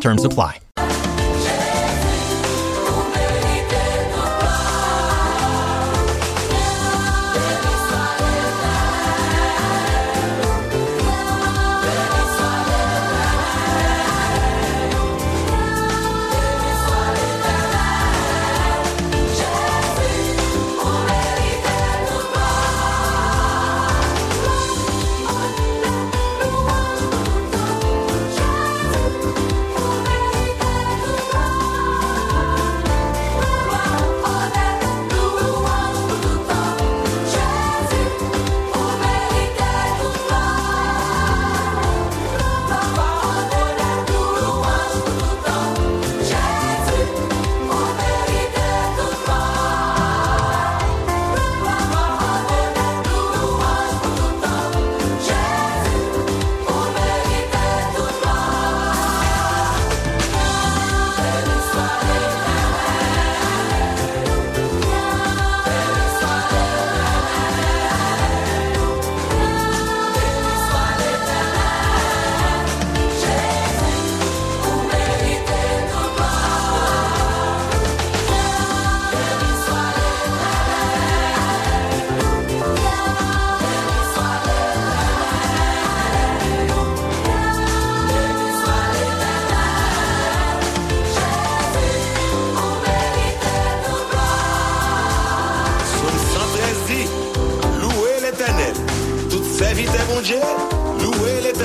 [0.00, 0.63] Terms apply.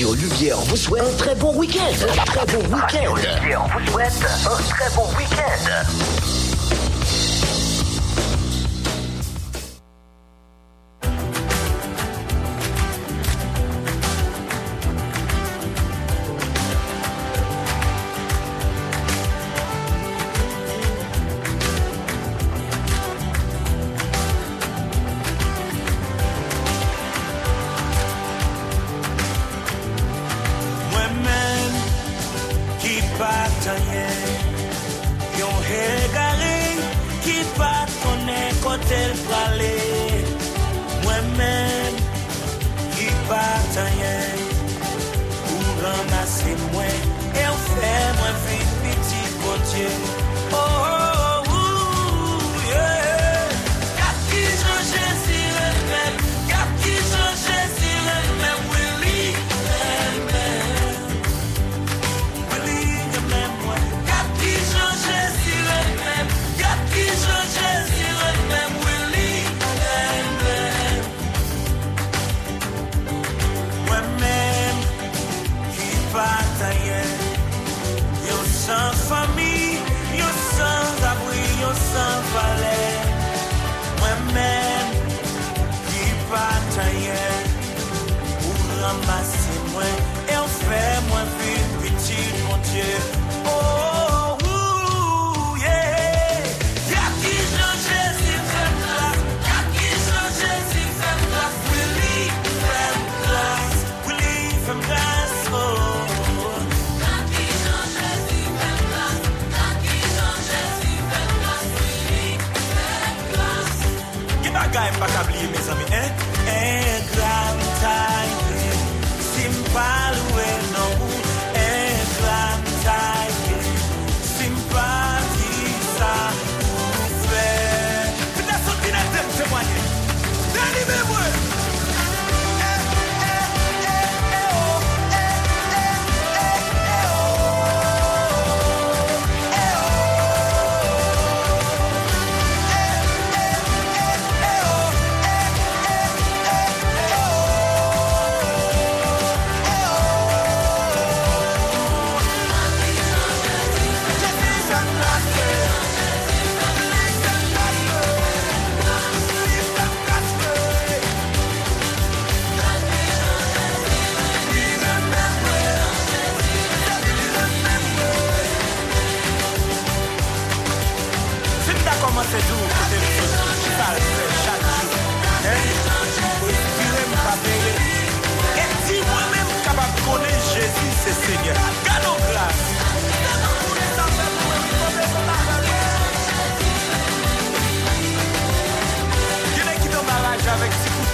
[0.00, 1.92] Radio Lumière vous souhaite un très bon week-end.
[2.08, 3.14] Un très bon week-end.
[3.16, 6.39] Lumière vous souhaite un très bon week-end.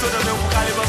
[0.07, 0.86] Avek si kouto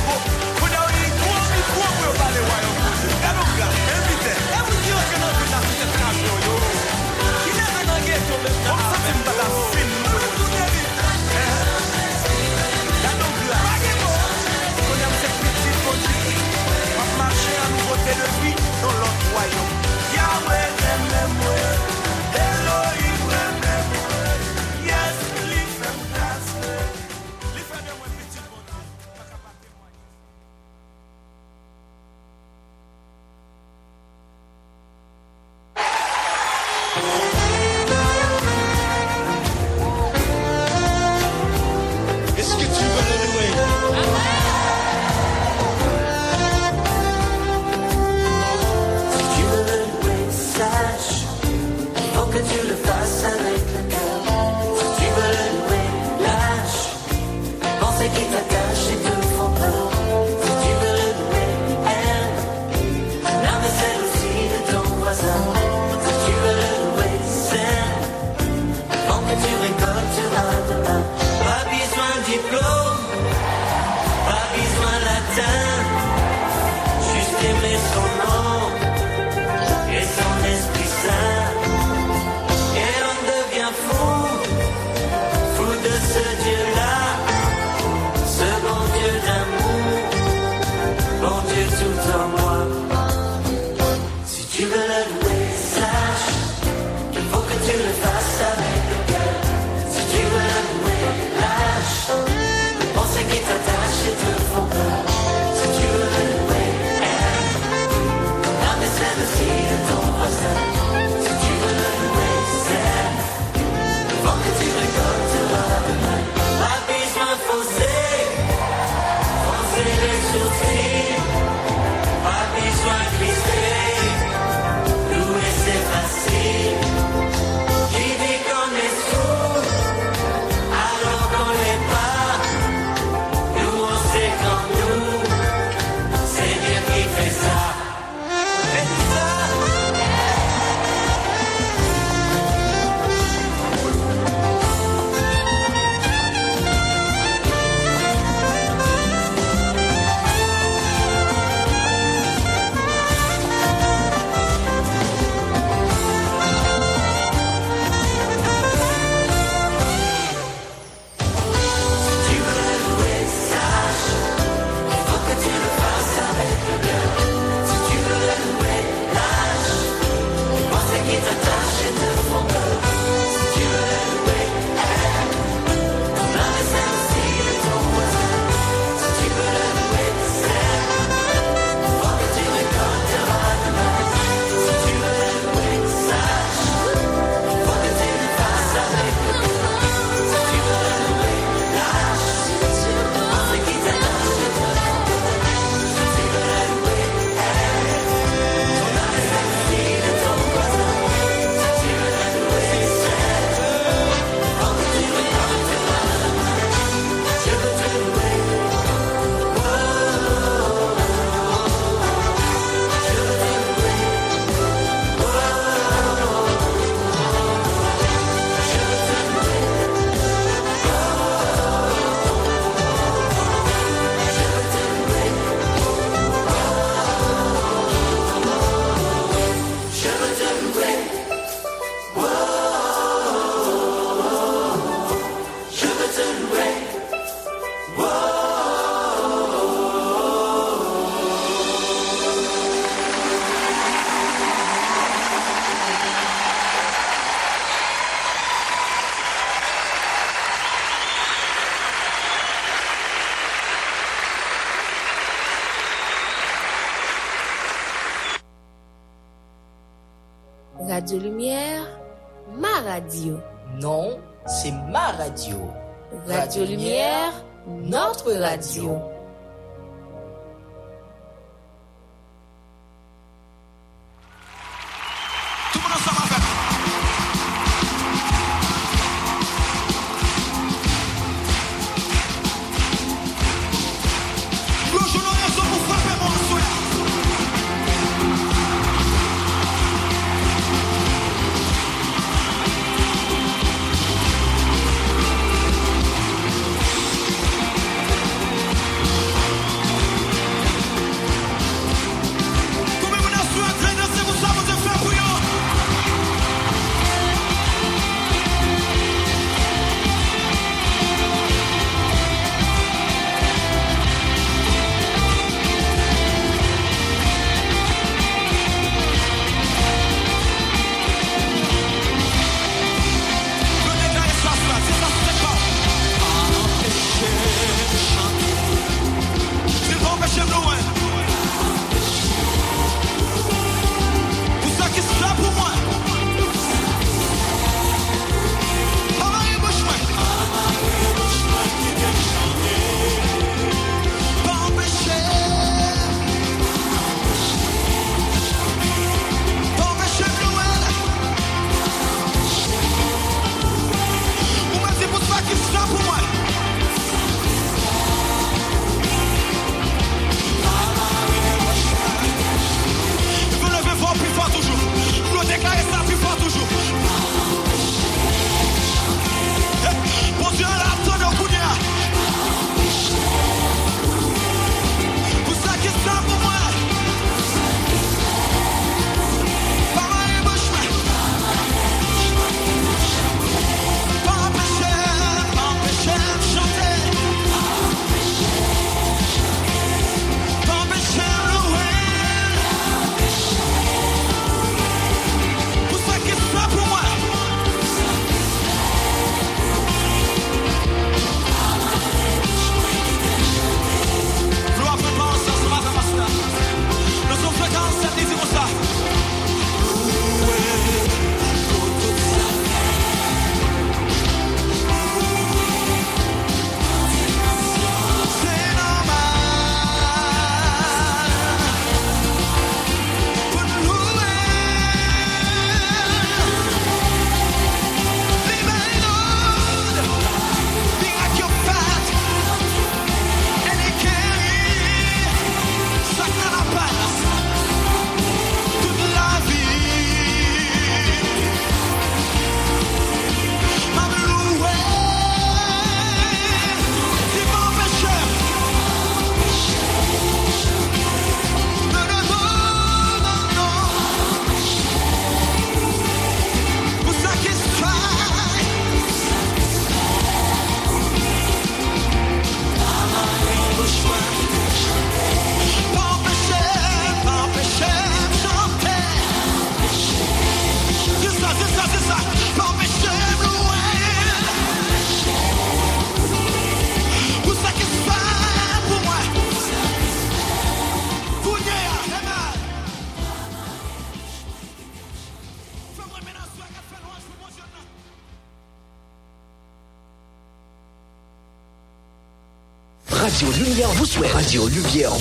[266.47, 267.33] Radio Lumière,
[267.67, 269.16] notre radio.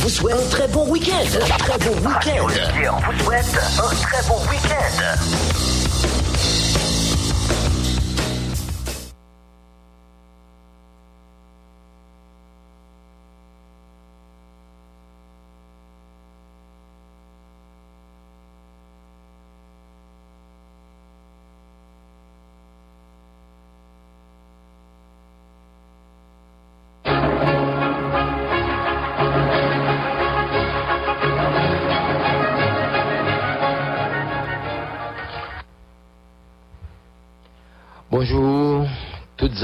[0.07, 1.25] vous souhaite un très bon week-end.
[1.59, 2.47] Très bon week-end.
[2.93, 5.76] On vous souhaite un très bon week-end.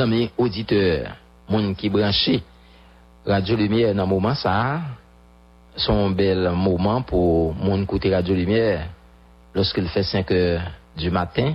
[0.01, 1.17] amis auditeurs,
[1.49, 2.43] moun qui branché
[3.27, 4.81] Radio Lumière dans moment ça,
[5.77, 8.89] son bel moment pour moun côté Radio Lumière
[9.55, 10.63] lorsqu'il fait 5 heures
[10.97, 11.55] du matin.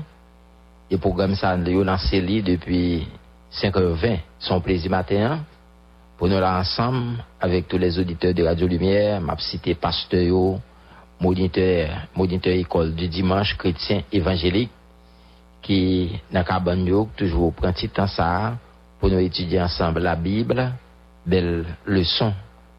[0.90, 3.08] Et programme ça, nous lancé depuis
[3.52, 5.40] 5h20, son plaisir matin.
[6.18, 10.60] Pour nous là ensemble, avec tous les auditeurs de Radio Lumière, m'a cité pasteur,
[11.20, 14.72] moniteur, moniteur école du dimanche chrétien évangélique,
[15.62, 18.58] qui dans cabane yo toujours prend petit temps ça
[19.00, 20.72] pour nous étudier ensemble la Bible,
[21.26, 22.34] belle leçon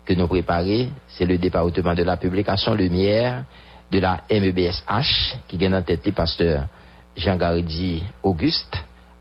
[0.05, 3.45] que nous préparer, c'est le département de la publication Lumière
[3.91, 6.67] de la MEBSH qui gagne en tête le pasteur
[7.17, 8.77] Jean Gardi Auguste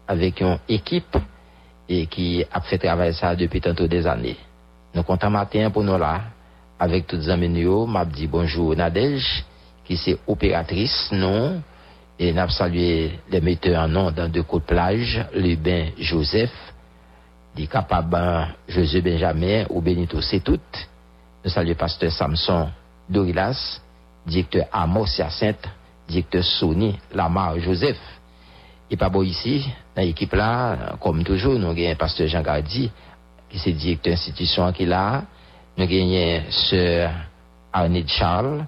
[0.08, 1.18] avec une équipe
[1.90, 4.38] et qui a fait travailler ça depuis tantôt des années.
[4.94, 6.22] Nous comptons matin pour nous là
[6.80, 9.44] avec toutes les amis m'a dit bonjour Nadège
[9.84, 11.62] qui c'est opératrice non
[12.20, 16.52] et salué les metteurs en nom dans deux côtes plage, le bain Joseph,
[17.56, 20.60] dit capable José Benjamin ou Benito c'est tout.
[21.44, 22.70] Nous saluons pasteur Samson
[23.10, 23.82] Dorilas,
[24.26, 25.68] directeur Amos Hyacinthe,
[26.08, 28.00] directeur Sony Lamar Joseph.
[28.90, 32.90] Et pas beau ici, dans l'équipe là, comme toujours, nous avons pasteur Jean Gardi,
[33.50, 35.24] qui est directeur institution qui là.
[35.78, 37.12] Nous avons sœur
[37.72, 38.66] Arnette Charles,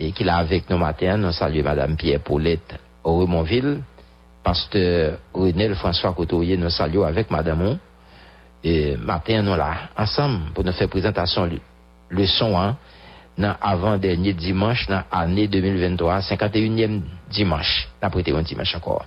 [0.00, 1.18] et qui est avec nous matin.
[1.18, 3.82] Nous saluons Madame Pierre Paulette au Remonville.
[4.42, 7.78] Pasteur Renel François Couturier, nous saluons avec Madame
[8.64, 11.48] Et matin, nous là, ensemble, pour nous faire présentation
[12.08, 12.76] leçon, hein,
[13.36, 17.88] dans avant-dernier dimanche, dans l'année 2023, 51e dimanche.
[18.00, 19.04] Après, un dimanche encore.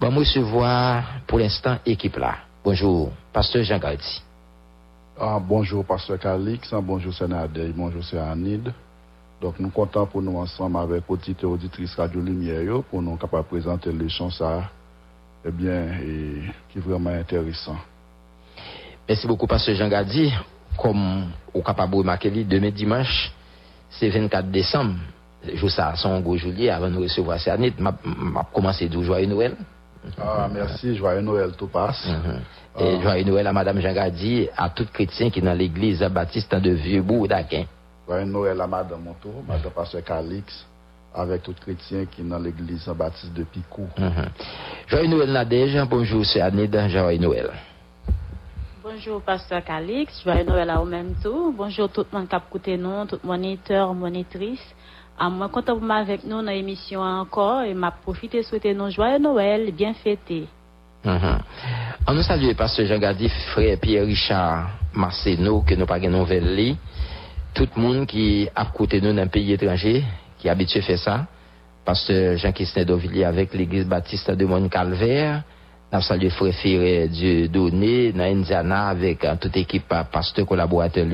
[0.00, 2.34] Bon, je vois pour l'instant équipe là.
[2.64, 4.22] Bonjour, Pasteur Jean Gardi.
[5.20, 8.72] Ah, bonjour, Pasteur Calix, bonjour, Sénadé, bonjour, c'est Anide.
[9.42, 13.42] Donc, nous comptons pour nous ensemble avec auditeurs et auditrices Radio Lumière pour nous capables
[13.42, 14.70] de présenter les chansons ça,
[15.44, 17.76] eh bien, et qui est vraiment intéressant.
[19.08, 20.32] Merci beaucoup, Pasteur Jean Gardi.
[20.78, 23.32] Comme au capable de remarquer, demain dimanche,
[23.90, 24.94] c'est 24 décembre.
[25.52, 29.56] Je ça, son gros juillet, avant de recevoir cette année, m'a commencé de joyeux Noël.
[30.20, 32.06] Ah, merci, joyeux Noël, tout passe.
[32.06, 32.82] Mm -hmm.
[32.84, 36.54] Et joyeux Noël à Madame Jean Gardi, à tout chrétien qui est dans l'église baptiste
[36.54, 37.64] de Vieux-Bourg d'Aquin.
[38.06, 40.66] Joyeux Noël à Madame Montour, Madame Pasteur Calix,
[41.14, 43.88] avec tout chrétien qui est dans l'église baptiste de Picou.
[43.96, 44.28] Mm -hmm.
[44.88, 47.50] Joyeux Noël Nadège, bonjour, c'est Anide, joyeux Noël.
[48.82, 50.22] Bonjour, Pasteur Calix.
[50.24, 51.54] Joyeux Noël à vous-même tout.
[51.56, 54.66] Bonjour tout le monde qui a écouté nous, tout moniteur, monitrice.
[55.18, 58.90] À moi, content pour avec nous dans l'émission encore et m'a profité de souhaiter nous
[58.90, 60.48] joyeux Noël, bien fêté.
[61.04, 61.38] Mm -hmm.
[62.08, 66.76] On nous salue, Pasteur Jean Gadi, frère Pierre-Richard Marceno, que nous pas de nouvelles
[67.54, 70.02] Tout le monde qui a écouté nous dans un pays étranger,
[70.38, 71.26] qui a habitué à faire ça.
[71.84, 75.42] Pasteur Jean-Christine Dovillier avec l'église baptiste de Mont-Calvaire.
[75.92, 81.06] Nous saluons frère Ferré Dieu Donné dans avec uh, toute équipe uh, pasteur collaborateur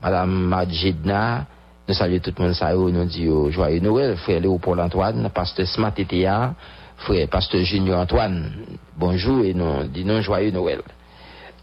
[0.00, 1.46] Madame Madjidna,
[1.88, 5.66] nous saluons tout le monde ça nous dit oh, joyeux Noël, frère Léopold Antoine, pasteur
[5.66, 6.54] Smart Etea,
[6.98, 8.52] frère pasteur Junior Antoine,
[8.96, 10.82] bonjour et nous disons joyeux Noël.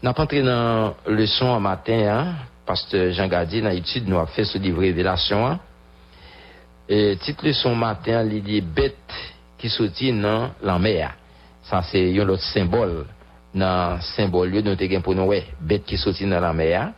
[0.02, 4.26] Nous avons entré dans le en matin, hein, pasteur Jean Gardi, dans l'étude, nous avons
[4.26, 5.58] fait ce livre Révélation.
[6.88, 8.96] Et titre leçon matin, il dit bête
[9.58, 11.14] qui sortit dans la mer.
[11.62, 13.06] Ça, c'est un autre symbole.
[13.54, 16.92] Dans symbole, nous avons pour nous, bête qui sortit dans la mer.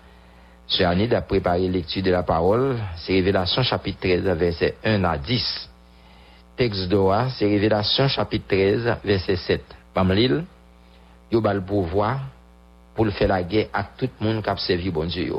[0.80, 2.76] Année, a préparé lecture de la parole.
[2.96, 5.70] C'est Révélation chapitre 13, verset 1 à 10.
[6.56, 9.62] Texte d'Oa, c'est Révélation chapitre 13, verset 7.
[9.94, 10.44] Pamlil,
[11.30, 12.20] yo bal pouvoir
[12.94, 15.32] pour le faire la guerre à tout le monde qui a servi bon Dieu.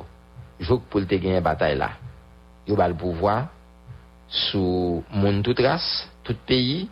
[0.59, 1.91] Jou pour le gagner bataille là.
[2.67, 3.47] Yo bal pouvoir
[4.27, 6.89] sous monde toute race, tout pays,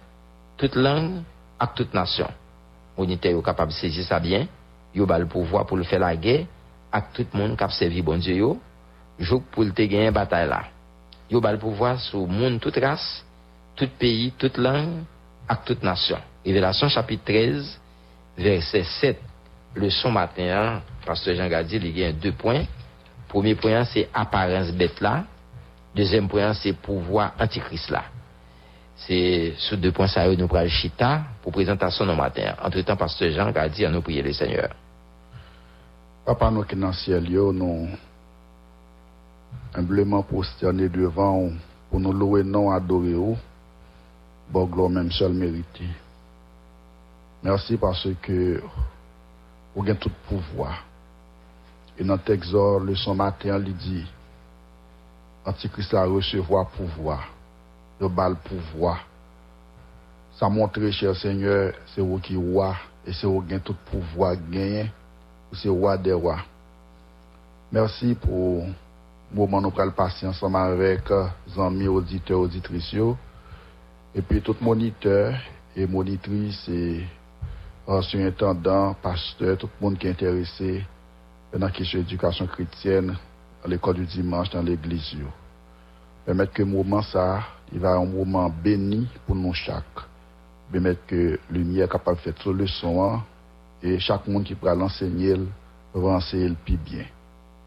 [0.57, 1.23] toute langue,
[1.59, 2.29] à toute nation.
[2.97, 4.47] On était capable de saisir ça bien.
[4.93, 6.45] Yo bal le faire la guerre
[6.91, 8.59] à tout qui a servi bon Dieu yo.
[9.19, 10.65] Jou pour le gagner bataille là.
[11.29, 13.25] Yo bal pouvoir sous monde toute race,
[13.75, 15.03] tout pays, toute langue,
[15.47, 16.17] à toute nation.
[16.45, 17.79] Révélation chapitre 13,
[18.37, 19.21] verset 7.
[19.73, 22.63] Le son matin, pasteur Jean Gadi, y a deux points.
[23.35, 25.25] Premier point, c'est apparence bête là.
[25.93, 28.05] Deuxième point, c'est pouvoir antichrist là.
[28.95, 32.55] C'est sur deux points, ça nous prenons chita pour présentation au matin.
[32.63, 34.69] Entre temps, pasteur Jean Gadi, à nous prier le Seigneur.
[36.25, 37.89] Papa, nous qui dans ciel, nous
[39.73, 41.49] humblement prosternés devant
[41.91, 43.15] pour nous louer, non adorer,
[44.49, 45.83] bon gloire même seul mérité.
[47.43, 48.63] Merci parce que
[49.75, 50.84] vous avez tout pouvoir.
[51.97, 54.05] Et dans texte, le son matin, il dit,
[55.45, 57.29] Antichrist a recevoir pouvoir.
[57.99, 59.05] Le bal pouvoir.
[60.37, 62.75] Ça montre, cher Seigneur, c'est vous qui roi
[63.07, 64.91] et c'est vous qui avez tout pouvoir gagné.
[65.53, 66.39] C'est roi des rois.
[67.71, 72.95] Merci pour le moment où nous prenons passer ensemble avec les amis auditeurs, auditrices.
[74.13, 75.35] Et puis tout moniteur
[75.75, 77.05] et monitrice et
[77.87, 80.83] ancien intendant, pasteur, tout le monde qui est intéressé
[81.59, 83.15] dans la question d'éducation chrétienne,
[83.63, 85.15] à l'école du dimanche, dans l'église.
[86.25, 89.83] Permettre que le moment ça, il va un moment béni pour nous chaque.
[90.69, 93.23] Permettre que la lumière capable de faire toute leçon hein,
[93.81, 95.35] et chaque monde qui pourra l'enseigner
[95.93, 97.05] va enseigner le plus bien.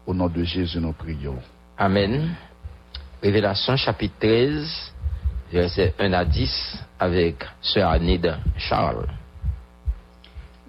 [0.05, 1.39] Au nom de Jésus, nous prions.
[1.77, 2.35] Amen.
[3.23, 4.93] Révélation chapitre 13,
[5.51, 9.07] versets 1 à 10, avec Sœur Anide Charles.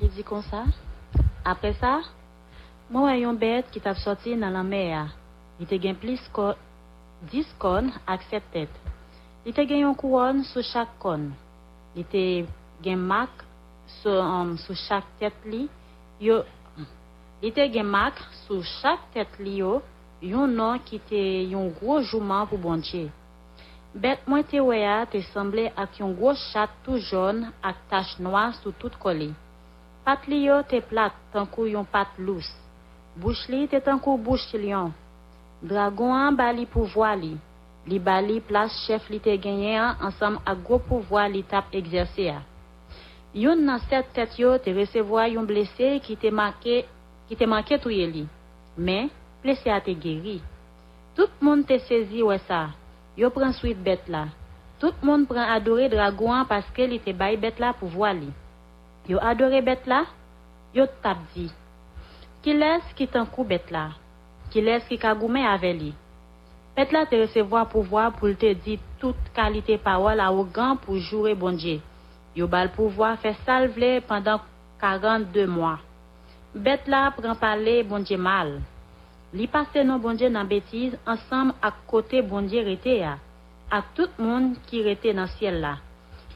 [0.00, 0.64] Il dit comme ça.
[1.44, 2.00] Après ça,
[2.90, 5.05] Mwen wè yon bet ki tap soti nan la mea.
[5.61, 6.48] Li te gen plis ko,
[7.31, 8.79] dis kon ak set tet.
[9.44, 11.29] Li te gen yon kouon sou chak kon.
[11.94, 12.22] Li te
[12.83, 13.44] gen mak
[14.00, 15.68] sou, um, sou chak tet li
[16.18, 16.40] yo.
[17.44, 19.76] Li te gen mak sou chak tet li yo
[20.33, 21.20] yon nan ki te
[21.53, 23.05] yon gwo jouman pou bonche.
[23.94, 28.18] Bet mwen te wè a te semble ak yon gwo chat tou joun ak tache
[28.18, 29.31] noa sou tout koli.
[30.03, 32.50] Pat li yo te plat tankou yon pat lous.
[33.16, 34.92] Bouch li te tankou bouch lion.
[35.62, 37.32] Dragon an ba li pouvoi li.
[37.90, 41.74] Li ba li plas chef li te genyen an ansam ak gwo pouvoi li tap
[41.74, 42.40] egzerse ya.
[43.34, 46.80] Yon nan set tet yo te resevoa yon blese ki te make,
[47.28, 48.24] ki te make touye li.
[48.76, 49.10] Men,
[49.42, 50.40] blese a te geri.
[51.14, 52.70] Tout moun te sezi we sa.
[53.18, 54.28] Yo pren suite bet la.
[54.80, 58.30] Tout moun pren adore dragon an paske li te bay bet la pouvoi li.
[59.10, 60.04] Yo adore bet la,
[60.74, 61.50] yo tap di.
[62.40, 63.90] Ki les ki tankou bet la,
[64.53, 65.90] ki les ki kagoumen ave li.
[66.76, 70.96] Bet la te resevo a pouvoi pou lte di tout kalite pawal a ogan pou
[70.96, 71.76] jure bonje.
[72.38, 74.40] Yo bal pouvoi fe salvele pandan
[74.81, 75.74] 42 mwa.
[76.55, 78.57] Bet la pran pale bonje mal.
[79.37, 83.18] Li pase non bonje nan betiz ansam ak kote bonje rete ya.
[83.68, 85.76] Ak tout moun ki rete nan siel la.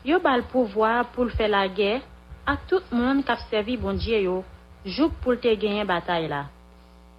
[0.05, 1.95] Yo bal pouvoi pou l fe la ge
[2.45, 4.43] ak tout moun kap sevi bonje yo.
[4.85, 6.43] Jouk pou te genyen batay la.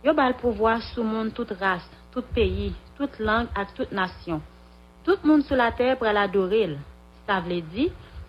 [0.06, 1.82] Yo bal pouvoi sou moun tout ras,
[2.13, 4.43] tout peyi, tout lang ak tout nasyon.
[5.01, 6.75] Tout moun sou la ter pral adoril.
[7.25, 7.88] Sa vle di,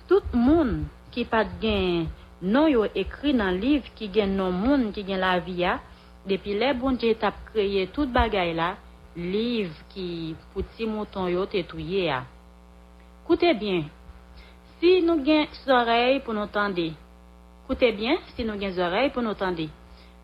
[0.09, 2.09] tout moun ki pat gen
[2.41, 5.79] non yo ekri nan liv ki gen non moun ki gen la viya,
[6.25, 8.73] depi le bonje tap kreye tout bagay la,
[9.17, 10.09] liv ki
[10.55, 12.23] pouti mouton yo te touye ya.
[13.29, 13.85] Koute bien,
[14.81, 16.95] si nou gen sorey pou nou tende,
[17.67, 19.67] Koute bien, si nou gen zorey pou nou tande.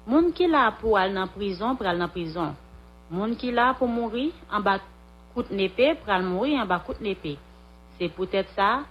[0.06, 2.54] Moun ki la pou al nan prizon, pral nan prizon.
[3.10, 4.78] Moun ki la pou mouri, an ba
[5.34, 7.34] koute nepe, pral mouri, an ba koute nepe.
[7.98, 8.84] Se pou tèt sa,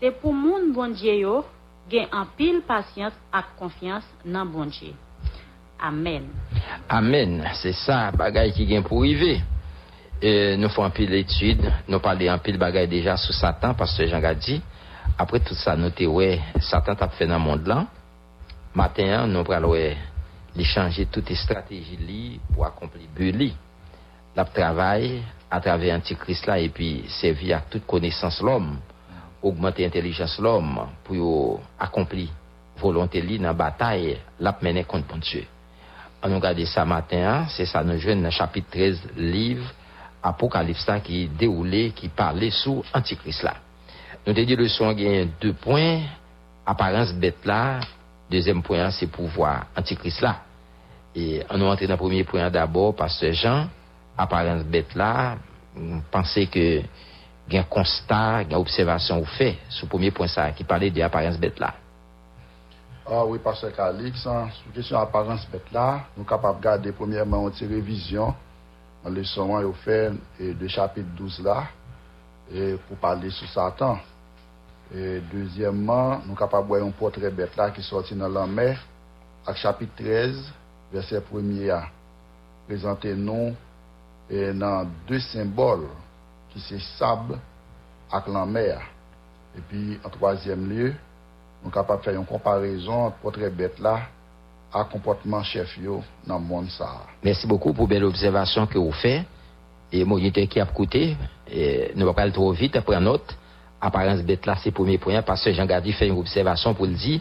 [0.00, 1.40] se pou moun bondye yo,
[1.88, 4.92] gen an pil pasyans ak konfians nan bondye.
[5.80, 6.28] Amen.
[6.88, 9.38] Amen, se sa bagay ki gen pou rive.
[10.24, 14.08] E, nou fò an pil etude, nou pale an pil bagay deja sou satan, pastor
[14.08, 14.60] Jean Gadi,
[15.18, 17.86] après tout ça, nous te ouais, Satan t'a fait dans le monde là.
[18.74, 19.96] Matin, nous allons ouais,
[20.62, 23.52] changer toutes les stratégies li pour accomplir but.
[24.34, 28.78] La travail à travers Antichrist là et puis servir à toute connaissance l'homme,
[29.40, 32.28] augmenter l'intelligence l'homme pour accomplir
[32.76, 35.44] volonté li dans la bataille, la mener contre bon Dieu.
[36.22, 39.72] On nous regarde ça matin, c'est ça nous jouons dans chapitre 13 livre
[40.20, 43.54] Apocalypse qui déroulé, qui parlait sous Antichrist là.
[44.26, 46.00] Nous te dit le son gagne deux points,
[46.64, 47.80] apparence bête là,
[48.30, 50.36] deuxième point c'est pouvoir Antichrist là.
[51.14, 53.68] Et on nous dans le premier point d'abord parce que Jean,
[54.16, 55.36] apparence bête là,
[56.10, 56.80] pensait que
[57.46, 60.64] il y a un constat, une observation ou fait sur le premier point ça, qui
[60.64, 61.74] parlait de l'apparence bête là.
[63.06, 66.64] Ah oui, parce que Alix, hein, sur question apparence bête là, nous sommes capables de
[66.64, 68.34] garder premièrement une révision
[69.04, 70.10] le leçon au fait
[70.40, 71.64] de chapitre 12 là,
[72.88, 73.98] pour parler sur Satan.
[74.94, 78.78] E Dezyèmman, nou kapab wè yon potre bet la ki sorti nan lan mer
[79.42, 80.38] ak chapit 13,
[80.92, 81.80] versè premier a.
[82.68, 83.50] Prezante nou
[84.30, 85.88] e nan dè symbol
[86.52, 87.34] ki se sab
[88.14, 88.86] ak lan mer.
[89.58, 90.92] E pi an troasyèm lè,
[91.64, 93.98] nou kapab fè yon komparison potre bet la
[94.74, 96.92] ak komportman chef yo nan moun sa.
[97.26, 99.24] Mersi bokou pou bel observasyon ki ou fè.
[99.94, 101.12] E mou yete ki ap koute,
[101.94, 103.34] nou wakal tro vit apre anot.
[103.80, 105.22] Apparence bête là, c'est premier point.
[105.22, 107.20] Parce que Jean Gardi fait une observation pour le dire.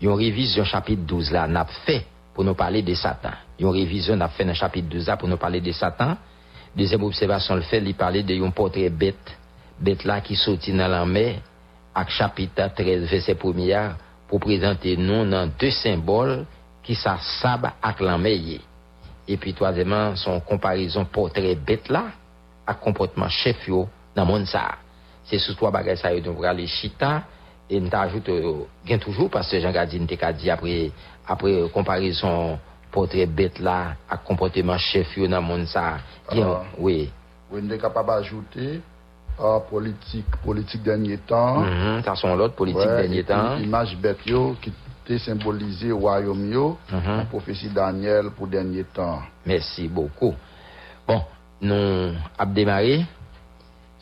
[0.00, 3.30] Il y a une révision chapitre 12 là, n'a fait pour nous parler de Satan.
[3.58, 5.72] Il y a une révision n'a fait dans chapitre 12 là pour nous parler de
[5.72, 6.16] Satan.
[6.74, 9.36] Deuxième observation, le fait, il parlait de un portrait bête.
[9.78, 11.36] Bête là qui sortit dans la mer.
[12.08, 13.96] Chapitre 13, verset 1
[14.28, 16.46] pour présenter nous dans deux symboles
[16.82, 18.18] qui ça sable avec la.
[19.28, 22.04] Et puis, troisièmement, son comparaison portrait bête là,
[22.66, 23.86] à comportement chef dans
[24.16, 24.46] le monde.
[25.30, 27.22] Se sou to bagay sa yo don prale chita,
[27.70, 28.34] e nta ajoute
[28.86, 30.90] gen toujou, paske jan gadi nte ka di apre,
[31.28, 32.58] apre komparison
[32.92, 36.02] potre bet la ak kompoteman chef yo nan moun sa.
[36.32, 37.08] Gen, ah, oui.
[37.52, 38.82] Ou nte kapab ajoute,
[39.38, 41.62] ah, politik, politik denye tan.
[41.62, 43.62] Mm -hmm, ta son lot, politik ouais, denye tan.
[43.62, 44.72] Imaj bet yo ki
[45.06, 47.26] te symbolize wayom yo, mm -hmm.
[47.30, 49.24] profesi Daniel pou denye tan.
[49.46, 50.34] Mersi bokou.
[51.06, 51.24] Bon,
[51.60, 53.06] nou ap demare.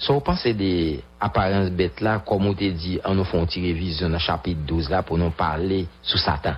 [0.00, 3.60] So ou panse de aparense bet la, kom ou te di an nou fon ti
[3.66, 6.56] revizyon nan chapit 12 la pou nou parle sou Satan?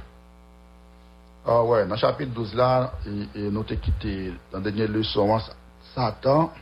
[1.42, 5.32] Ah wè, ouais, nan chapit 12 la, et, et nou te kite nan denye lèson
[5.34, 5.42] an
[5.90, 6.52] Satan,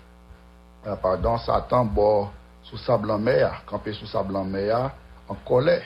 [0.86, 2.30] euh, pardon, Satan bo
[2.64, 4.86] sou sa blan mèya, kampe sou sa blan mèya,
[5.28, 5.76] an kolè.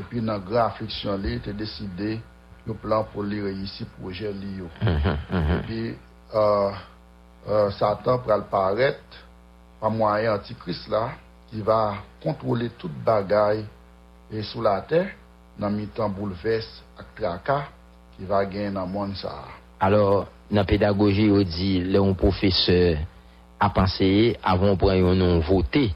[0.00, 2.18] Epi nan gra afliksyon li, te deside
[2.66, 4.68] yo plan pou li reyisi proje li yo.
[4.84, 5.58] Mm -hmm, mm -hmm.
[5.64, 5.96] Epi,
[6.34, 6.72] euh,
[7.48, 9.00] euh, Satan pral paret,
[9.80, 11.08] pa mwayen antikris la
[11.50, 13.64] ki va kontrole tout bagay
[14.30, 15.14] e sou la ter
[15.60, 16.68] nan mi tan bouleves
[17.00, 17.62] ak traka
[18.16, 19.32] ki va gen nan moun sa.
[19.80, 23.00] Alors, nan pedagogi yo di, le yon profeseur
[23.60, 25.86] apanseye avon pran yon non vote,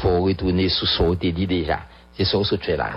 [0.00, 1.82] fò retoune sou sote di deja.
[2.16, 2.88] Se sou sote la.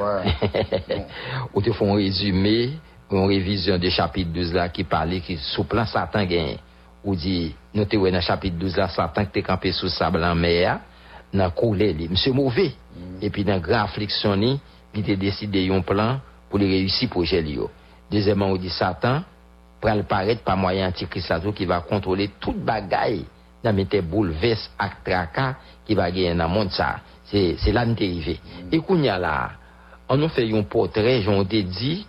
[1.54, 2.80] Ou te fon rezume,
[3.12, 6.58] yon revizyon de chapit 12 la ki pale ki sou plan satan genye.
[7.04, 10.24] Ou dit, nous te dans le chapitre 12 là, Satan qui t'est campé sous sable
[10.24, 10.80] en mer,
[11.34, 12.10] dans coulé, li.
[12.10, 12.74] monsieur mauvais.
[13.22, 14.60] Et puis dans grande affliction, li,
[14.94, 17.70] il a décidé un plan pour réussir projet li yo.
[18.12, 19.22] Deuxièmement, on dit Satan,
[19.80, 23.26] pour le paraître par moyen antichrist là, qui va contrôler toute bagaille
[23.64, 27.00] dans mes bouleverse ak tracas qui va gagner dans le monde ça.
[27.26, 28.40] C'est, c'est là nous arrivé.
[28.72, 29.52] Et qu'on y a là,
[30.08, 32.06] on nous fait un portrait, j'en ai dit,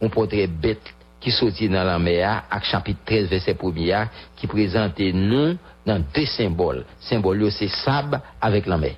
[0.00, 5.12] un portrait bête qui sortit dans la mer, avec chapitre 13, verset 1 qui présentait
[5.12, 5.56] nous
[5.86, 6.84] dans deux symboles.
[7.00, 8.96] Symbole, c'est sable avec la mer.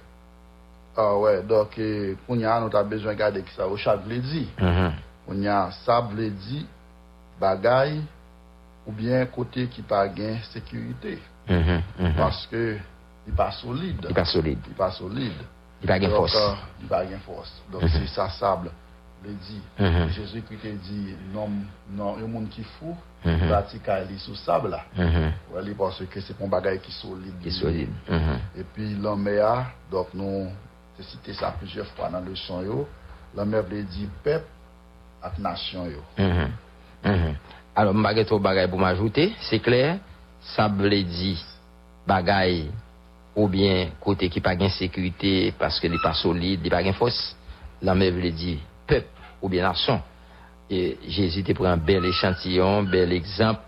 [0.97, 4.07] Ah ouais, donc, euh, pour nous, nous avons besoin de regarder qui ça au chaque
[4.07, 4.49] dit.
[4.61, 4.93] Mhm.
[5.29, 6.67] On y a sable dit,
[7.41, 8.01] bagaille,
[8.87, 11.19] ou bien côté qui pas gain sécurité.
[11.49, 12.15] Mhm, mhm.
[12.17, 12.77] Parce que
[13.27, 13.97] il pas solide.
[14.03, 14.59] Il n'est pas solide.
[14.67, 15.33] Il pas solide.
[15.83, 16.37] Il n'a pas de Donc, force.
[16.37, 17.53] euh, il pas de force.
[17.73, 18.71] Donc c'est ça sable.
[19.25, 19.59] li di.
[19.79, 20.09] Mhm.
[20.13, 21.57] Jezu ki te di, nan
[21.97, 23.85] non, yon moun ki fou, bati mhm.
[23.85, 24.85] ka li sou sab la.
[24.97, 25.33] Mhm.
[25.55, 27.39] Wè li panse ke se pon bagay ki solide.
[27.43, 27.95] Ki solide.
[28.57, 29.55] E pi lomè a,
[29.91, 30.49] dok nou
[30.97, 32.85] te site sa plusieurs fwa nan le son yo,
[33.35, 34.47] lomè vle di pep
[35.25, 36.05] ak nasyon yo.
[37.75, 39.99] Alors mbagay to bagay pou m'ajoute, se kler,
[40.55, 41.35] sa vle di
[42.07, 42.69] bagay
[43.35, 47.17] ou bien kote ki pa gen sekurite paske li pa solide, li pa gen fos,
[47.83, 48.55] lomè vle di
[49.45, 50.01] ou bien nation.
[50.71, 53.61] Et Jésus te prend un bel échantillon, bel exemple.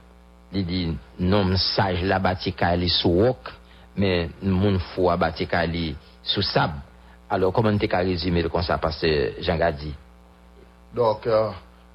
[0.53, 3.53] Il dit, non sage la bâti kali sous roc,
[3.97, 6.81] mais mon foi bâti kali sous sable.
[7.29, 9.93] Alors, comment tu as résumé le comme ça, pasteur Jean Gadi?
[10.95, 11.51] Donc euh,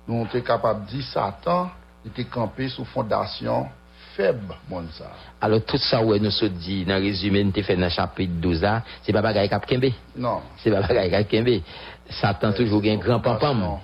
[0.07, 1.71] nous sommes capables de dire Satan
[2.05, 3.67] il était campé sous fondation
[4.15, 4.55] faible
[4.97, 5.11] ça.
[5.39, 8.33] Alors, tout ça, ouais, nous se dit, dans le résumé, nous fait dans le chapitre
[8.33, 9.65] 12 là, c'est pas bagaille cap.
[10.15, 10.41] Non.
[10.57, 11.45] C'est pas bagaille cap.
[12.09, 13.59] Satan toujours un grand pampam.
[13.59, 13.79] Fondation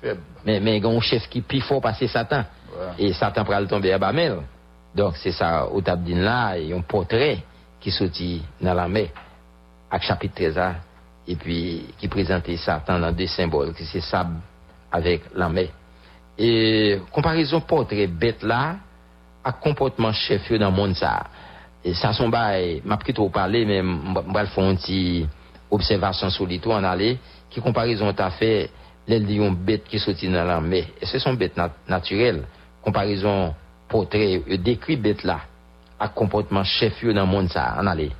[0.00, 0.20] Faible.
[0.44, 2.44] Mais, mais, il y a un chef qui plus fort passer Satan.
[2.72, 3.04] Ouais.
[3.06, 4.36] Et Satan pourra le tomber à bas mer.
[4.94, 7.38] Donc, c'est ça, au tabdine là, il y a un portrait
[7.80, 9.08] qui sortit dans la mer,
[9.90, 10.74] avec chapitre 13 là,
[11.26, 14.36] et puis, qui présentait Satan dans deux symboles, qui c'est sable
[14.90, 15.68] avec la mer.
[16.36, 18.76] Et, comparaison portrait bête là,
[19.44, 21.24] à comportement chef dans le monde ça.
[21.84, 25.28] Et ça son bail, m'a trop parler, mais m'va faire une petite
[25.72, 27.18] observation sur les en aller,
[27.50, 28.70] qui comparaison t'a fait,
[29.08, 30.84] l'aile de yon bête qui sorti dans la mer.
[31.00, 32.44] Et ce sont bêtes nat naturelles.
[32.82, 33.54] Comparaison
[33.88, 35.40] portrait, euh, décrit bête là,
[35.98, 38.12] à comportement chef dans le monde ça, en aller.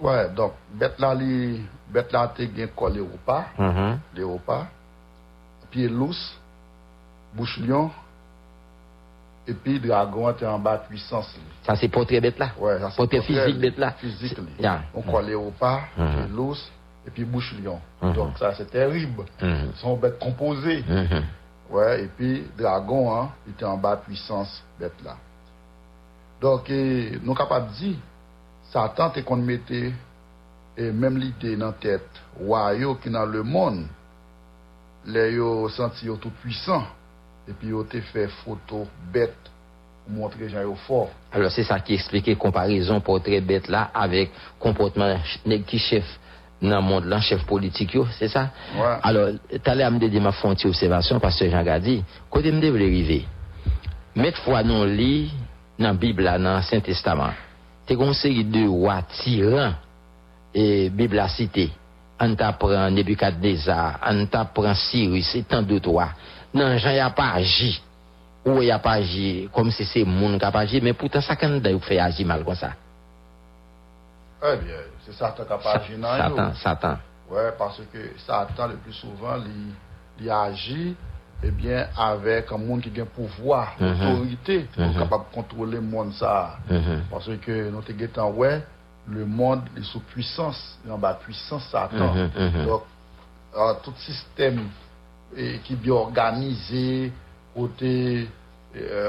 [0.00, 3.98] Ouais, donc bête là li bête là te gen collé au pas, Mhm.
[4.14, 4.66] les repas,
[5.70, 6.34] pied lousse,
[7.34, 7.90] bouche lion
[9.48, 11.32] et puis dragon était en bas puissance.
[11.36, 11.42] li.
[11.62, 12.50] Ça c'est portrait bête là.
[12.58, 13.92] Ouais, ça c'est Portrait physique bête là.
[13.92, 14.36] Physique.
[14.58, 14.82] Yeah.
[14.94, 16.08] On collé au pas, Mhm.
[16.26, 16.70] pied lousse
[17.06, 17.80] et puis bouche lion.
[18.02, 18.14] Mm -hmm.
[18.14, 19.24] Donc ça, c'est terrible.
[19.40, 19.70] Mm -hmm.
[19.72, 20.82] Ils sont bêtes composées.
[20.88, 21.22] Mm -hmm.
[21.70, 25.16] ouais, et puis, dragon, hein, il était en bas puissance, bête là.
[26.40, 27.96] Donc, et, nous capables de dire,
[28.72, 29.92] Satan, te qu'on mettait,
[30.76, 33.86] et même l'idée dans la tête, royaux qui dans le monde,
[35.06, 36.84] les yo senti yo tout puissant,
[37.48, 39.50] et puis yo te fait photo bête
[40.08, 41.10] montrer Jean fort.
[41.32, 45.16] Alors c'est ça qui explique comparaison portrait bête là avec comportement
[45.66, 46.04] qui chef
[46.62, 48.50] dans le monde là, chef politique c'est ça?
[48.76, 48.98] Ouais.
[49.02, 49.28] Alors,
[49.74, 52.84] l'heure, je me m'a fait une petite observation parce que Jean Gadi, côté me devait
[52.84, 53.26] arriver.
[54.14, 55.32] Mettre fois non lit
[55.78, 57.32] dans la Bible dans l'Ancien Testament.
[57.86, 59.74] C'est une série de rois tyrans
[60.54, 61.70] et Bible a cité.
[62.18, 66.08] On t'apprend Nebuchadnezzar, on t'apprend Cyrus et tant d'autres rois.
[66.54, 67.82] Non, Jean y a pas agi.
[68.46, 71.20] Ou il a pas agi comme si c'est monde qui a pas agi, mais pourtant
[71.20, 72.70] ça quand il fait agir mal comme ça.
[74.42, 76.22] Eh bien, Se satan kapajina yo.
[76.28, 76.98] Satan, satan.
[77.30, 79.74] Ouè, parce que satan le plus souvent li,
[80.18, 80.94] li agi,
[81.46, 84.78] ebyen, eh avek an moun ki gen pouvoi, otorite, uh-huh.
[84.78, 85.34] pou kapab uh-huh.
[85.34, 86.56] kontrole moun sa.
[86.70, 87.04] Uh-huh.
[87.10, 88.60] Parce que nou te getan ouè,
[89.10, 92.26] le moun li sou puissance, li an ba puissance satan.
[92.66, 92.90] Donc,
[93.54, 94.64] an tout sistem
[95.66, 97.12] ki bi organize,
[97.54, 97.94] kote,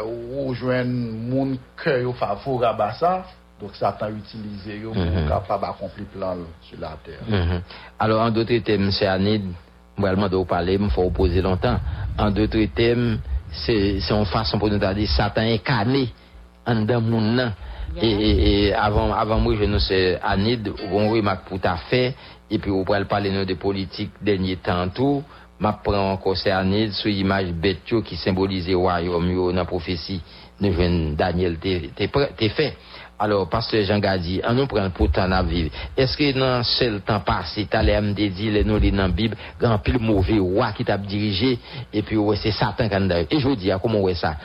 [0.06, 0.94] ou jwen
[1.28, 3.14] moun kè yo favorab a sa,
[3.60, 5.28] donc Satan utilise yo pour Mhm.
[5.28, 7.20] capable d'accomplir plan sur la terre.
[7.28, 7.62] Mhm.
[8.00, 9.08] Alors, en d'autres termes, M.
[9.10, 9.44] Anid,
[9.98, 11.80] moi, je vais parler, il faut opposer longtemps.
[12.18, 13.20] En d'autres termes,
[13.52, 16.10] c'est c'est une façon pour nous de dire Satan incarné
[16.66, 17.54] en dedans moun nan.
[18.02, 22.14] Et, avant, avant moi, je ne sais, Anid, on remarque pour ta fait,
[22.52, 25.24] et puis on pourrait parler nous de politique dernier temps tout.
[25.60, 29.66] Ma prend encore c'est Anid sur l'image bête yo qui symbolise le royaume dans la
[29.66, 30.22] prophétie
[30.62, 32.78] de Daniel t'es fait.
[33.20, 35.72] Alors, pasteur Jean Gadi, an nou pren pou tan ap vive.
[35.98, 39.98] Eske nan sel tan pase, talè amde di, lè nou lè nan bib, gan pil
[39.98, 41.56] mouve wak ki tap dirije,
[41.90, 43.26] epi wè se satan kan daye.
[43.34, 44.36] E jodi ya, koman wè sa?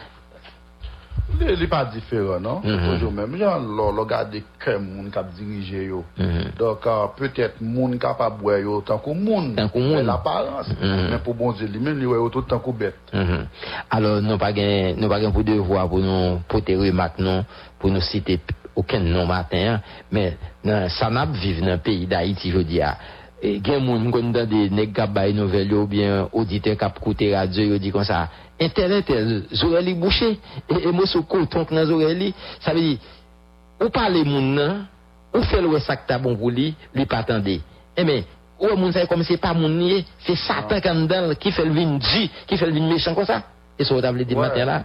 [1.37, 2.63] Li, li pa diferan, non?
[2.65, 2.87] Mm -hmm.
[2.87, 6.05] Toujou menm, jan lò, lò gade kè moun kap dirije yo.
[6.17, 6.57] Mm -hmm.
[6.59, 9.55] Dok, uh, pwetèt moun kap ap wè yo tankou moun.
[9.55, 9.97] Tankou moun.
[9.97, 10.69] Mè l'aparans.
[10.69, 11.11] Mm -hmm.
[11.11, 12.95] Men pou bonze li, men li wè yo tout tankou bet.
[13.13, 13.47] Mm-hmm.
[13.91, 17.35] Alors, nou pa gen, nou pa gen pou devwa pou nou potere mak non?
[17.35, 17.45] nou,
[17.79, 18.62] pou nou site pwetèt.
[18.77, 19.81] aucun nom matin,
[20.11, 22.81] mais nan, ça n'a vivre dans le pays d'Haïti, je dis.
[23.43, 27.27] Et gen moun kon dan de nek kap bay nouvel ou bien auditeur kap koute
[27.33, 28.29] radio yo di kon sa,
[28.63, 30.37] internet eh, zoreli bouché,
[30.71, 32.31] e, e mou sou kotonk nan zoreli,
[32.63, 32.93] sa ve di,
[33.83, 34.85] ou pale moun nan,
[35.35, 37.59] ou fel wè sak ta bon pou li, li patande.
[37.99, 38.23] E men,
[38.63, 40.85] ou moun sa kom se pa moun niye, se satan ah.
[40.87, 43.43] kan dan ki fel vin di, ki fel vin mechan kon sa,
[43.75, 44.47] e sou tabli di ouais.
[44.47, 44.85] mater la.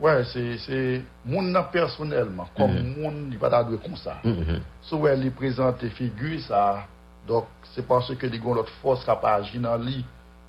[0.00, 0.82] Wè, se
[1.28, 2.92] moun nan personelman, kom mm-hmm.
[2.96, 4.16] moun li pata dwe kon sa.
[4.24, 4.62] Mm-hmm.
[4.88, 6.86] Sou wè li prezante figu sa,
[7.28, 9.98] dok se panse ke li gon lot fos kapaji nan li,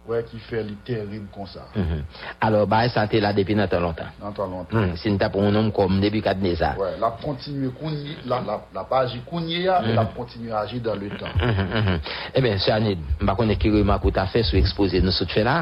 [0.07, 1.65] wè ki fè li terib kon sa.
[1.75, 2.05] Mm-hmm.
[2.47, 4.13] Alors, ba e sante la depi nan tan lontan.
[4.21, 4.95] Nan tan lontan.
[5.01, 6.71] Sin ta pou moun om kom debi katne sa.
[6.79, 11.99] Wè, la kontinye kounye, la paji kounye ya, la kontinye aji dan le tan.
[12.31, 15.43] E ben, Sanid, mba konen ki remak ou ta fè sou expose nou sot fè
[15.43, 15.59] la.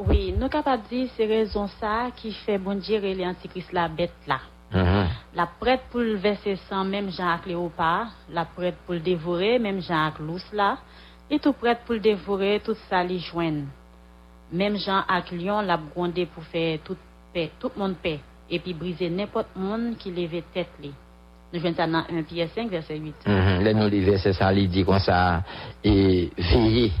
[0.00, 3.88] Oui, nous capables de dire c'est raison ça qui fait bon Dieu et l'antichrist la
[3.88, 4.38] bête là.
[4.72, 5.08] Mhm.
[5.34, 8.08] La prête pour le verser sang, même Jean avec Léopard.
[8.30, 10.78] La prête pour le dévorer, même Jean avec l'ous là.
[11.30, 13.64] Et tout prête pour le dévorer, tout ça les joigne.
[14.52, 16.98] Même Jean avec Lion l'a grondé pour faire toute
[17.32, 18.20] paix, tout le monde paix.
[18.50, 20.92] Et puis briser n'importe monde qui levait tête li.
[21.52, 23.14] Nous venons dans 1 Pierre 5, verset 8.
[23.26, 23.64] Mhm.
[23.64, 25.42] Là, nous, les versets, ça, il dit comme ça,
[25.82, 26.92] et veillez,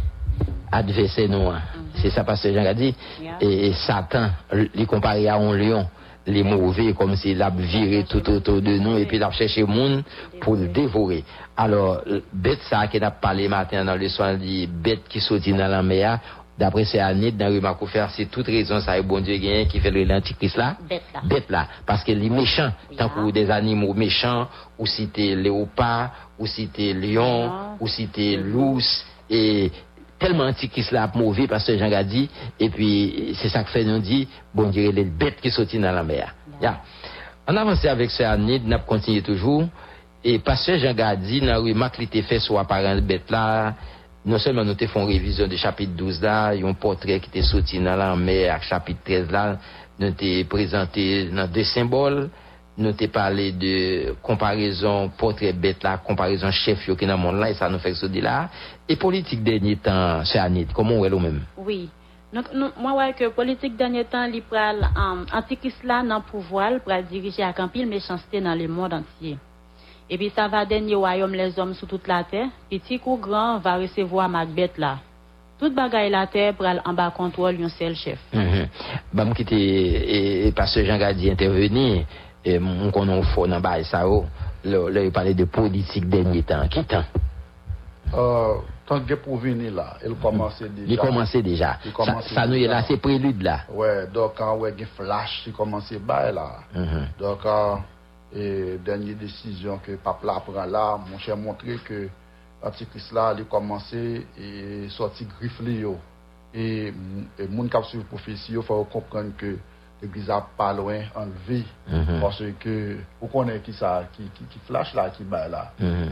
[0.70, 1.48] adversaire nous.
[1.48, 1.60] hein.
[1.94, 2.94] C'est ça, parce que Jean a dit,
[3.40, 4.30] et, Satan,
[4.74, 5.86] il comparé à un lion,
[6.26, 9.62] les mauvais, comme s'il a viré tout autour de nous, et puis il a cherché
[9.62, 10.04] le monde
[10.40, 11.24] pour le dévorer.
[11.56, 15.52] Alors, bête ça, qui a parlé matin dans le soir, il dit, bête qui sortit
[15.52, 16.20] dans la mer,
[16.58, 19.80] d'après ces années, dans le faire, c'est toute raison, ça, est bon Dieu gagne, qui
[19.80, 20.76] fait le l'antichrist là.
[20.88, 21.20] Bête là.
[21.24, 21.66] Bête là.
[21.86, 26.68] Parce que les méchants, tant que des animaux méchants, ou si t'es léopard, ou si
[26.68, 27.52] t'es lion, Lion.
[27.80, 29.70] ou si t'es lousse, et
[30.18, 33.84] tellement antichrist là mauvais parce que Jean a dit, et puis c'est ça que fait
[33.84, 36.34] nous dit, bon Dieu, les bêtes qui sortent dans la mer.
[37.46, 39.64] On avance avec ce année, nous continuons toujours,
[40.24, 43.30] et parce que Jean a dit, dans la remarque qui était fait sur apparence bête
[43.30, 43.74] là,
[44.26, 46.74] non seulement nous te fait une révision de chapitre 12 là, il y a un
[46.74, 49.58] portrait qui était sorti dans la mer, chapitre 13 là,
[49.98, 52.28] nous t'ai présenté dans deux symboles,
[52.76, 57.50] nous t'ai parlé de comparaison portrait bête là, comparaison chef qui dans le monde là,
[57.50, 58.50] et ça nous fait ce dit là.
[58.88, 61.42] E politik denye tan se anit, komon wè lou mèm?
[61.60, 61.90] Oui,
[62.32, 67.44] mwen wè ke politik denye tan li pral um, antikis la nan pouvoal pral dirije
[67.44, 69.36] ak anpil mechansite nan le moun antye.
[70.08, 73.60] E pi sa va denye wayom les om sou tout la te, pitik ou gran
[73.60, 74.94] va resevo a magbet la.
[75.60, 78.18] Tout bagay la ter pral an ba kontrol yon sel chef.
[78.32, 78.66] Mm -hmm.
[79.12, 79.60] Ba mou ki te,
[80.16, 82.06] e, e pa se jan gadi interveni,
[82.44, 84.24] e, moun konon fon an ba e sa ou,
[84.64, 87.04] le, le yon pale de politik denye tan, ki tan?
[88.14, 90.88] Uh, Tan gen pou vini la, el komanse deja.
[90.88, 91.74] Li komanse deja.
[92.32, 93.58] Sa nou ye la, se prelude la.
[93.74, 96.46] Ouè, dok an wè gen flash, si komanse bay la.
[97.20, 97.84] Dok an,
[98.32, 102.06] euh, denye desisyon ke pap la pran la, moun chè montre ke
[102.64, 104.04] antikris la li komanse
[104.40, 105.98] e soti grif li yo.
[106.56, 106.88] E
[107.44, 109.58] moun kap sou profesi yo, fè ou komprende ke
[110.00, 111.64] l'Eglise a pa loin enlevé
[112.20, 115.66] parce que ou konen ki sa, ki flash la, ki bay la.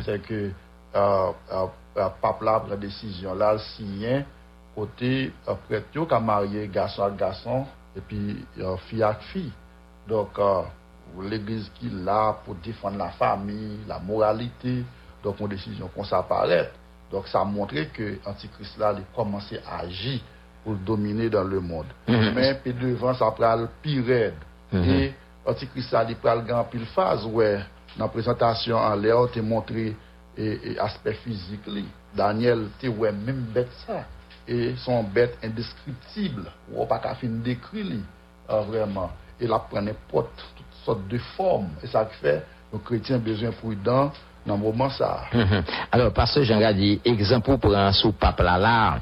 [0.05, 0.51] Se ke
[0.97, 1.67] euh, euh,
[1.97, 2.09] euh,
[2.43, 4.25] là prend décision là, le signe,
[4.75, 7.67] côté, euh, prêtre yo qui a marié garçon à garçon,
[7.97, 9.53] et puis, euh, fille à fille.
[10.09, 10.63] Donc, euh,
[11.23, 14.85] l'église qui là pour défendre la famille, la moralité,
[15.23, 16.71] donc une décision qu'on s'apparaît.
[17.11, 20.21] Donc ça a montré que l'Antichrist là, il a commencé à agir
[20.65, 21.87] pour dominer dans le monde.
[22.09, 22.33] Mhm.
[22.35, 24.35] Mais puis devant, ça prend le pire raide.
[24.73, 24.91] Mhm.
[24.91, 25.15] Et
[25.47, 27.61] l'Antichrist là, il prend le grand pile phase, ouais,
[27.97, 29.97] dans la présentation en l'air, montré
[30.37, 31.66] et, aspect physique.
[31.66, 31.84] li.
[32.14, 34.05] Daniel, tu ouais, même bête ça.
[34.49, 36.51] Et son bête indescriptible.
[36.72, 38.01] Ou pas qu'à fin décrit, li,
[38.51, 39.11] euh, vraiment.
[39.41, 41.70] Et là, prend n'importe toutes sortes de formes.
[41.82, 44.12] Et ça fait, le chrétien besoin prudent
[44.47, 45.24] dans le moment ça.
[45.32, 45.64] Mhm.
[45.91, 48.99] Alors, pasteur Jean dit, exemple pour un sous pape là, là,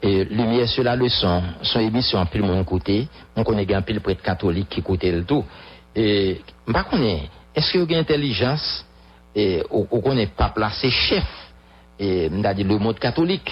[0.00, 4.00] et lumière sur la leçon, son émission en pile mon côté, on connaît un pile
[4.00, 5.44] prêtre catholique qui côté le tout.
[5.94, 6.86] Et, bah,
[7.54, 8.84] est-ce qu'il y a une intelligence,
[9.38, 11.24] et, ou connaît là, c'est chef,
[11.98, 13.50] et, on a dit le monde catholique,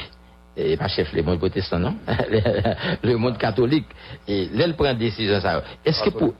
[0.56, 1.94] et pas chef le monde protestant, non?
[3.04, 3.86] le, monde catholique,
[4.26, 5.62] et il prend décision, ça.
[5.84, 6.34] Est-ce que pour,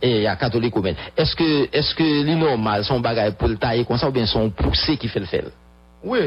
[0.00, 0.94] et il y a catholique ou même.
[1.16, 4.26] Est-ce que, est-ce que, les normal, son bagage pour le tailler comme ça, ou bien
[4.26, 5.46] son poussé qui fait le faire?
[6.04, 6.18] Oui,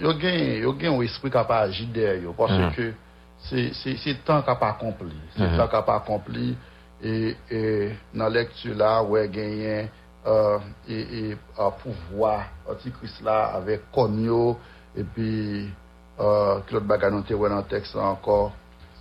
[0.00, 2.72] il y a un esprit qui pas agi derrière, parce Mhm.
[2.72, 2.92] que
[3.38, 5.12] c'est c'est- c'est temps qui n'a pas accompli.
[5.36, 5.56] C'est Mhm.
[5.58, 6.56] temps qui n'a pas accompli.
[7.04, 9.90] Et, et dans la lecture là, ouais, gagné
[10.26, 10.58] euh,
[10.88, 11.00] et,
[11.30, 14.58] et euh, pouvoir antichrist là avec Conyo
[14.96, 15.70] et puis
[16.18, 18.52] euh, Claude Baganon dans le texte encore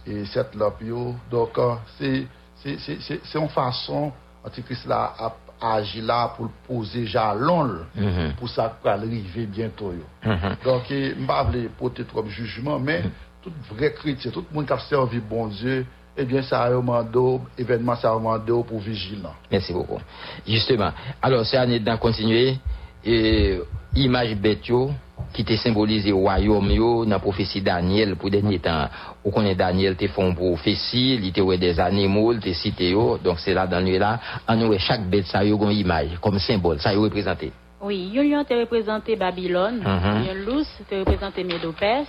[0.05, 1.15] et cette lop yo.
[1.31, 2.27] Donc euh, c'est
[2.61, 4.11] c'est c'est c'est c'est une façon
[4.43, 8.33] antichrist là a a agi là pour poser jalon Mhm.
[8.37, 9.93] pour ça pour arriver bientôt.
[10.23, 10.57] Mhm.
[10.65, 11.47] Donc, je ne vais pas
[11.77, 13.03] porter trop de jugement, mais
[13.41, 15.85] tout vrai chrétien, tout le monde qui a servi bon Dieu,
[16.17, 19.33] eh bien, ça a demandé, événement, ça a pour vigilant.
[19.51, 19.99] Merci beaucoup.
[20.47, 20.91] Justement.
[21.21, 22.57] Alors, c'est année d'en continuer.
[23.03, 23.59] Et,
[23.95, 24.91] image bête yo,
[25.33, 28.87] qui te symbolise le royaume yo, dans la prophétie Daniel, pour dernier temps.
[29.23, 33.17] Ou connaît Daniel te font prophétie, il te des animaux, il te cité yo.
[33.17, 36.39] Donc, c'est là, dans le là, en nous, chaque bête, ça yo, une image, comme
[36.39, 37.51] symbole, ça yo représenté.
[37.81, 40.25] Oui, yon lion te représenté Babylone, Mhm.
[40.25, 42.07] yon lous te représenté Médopès,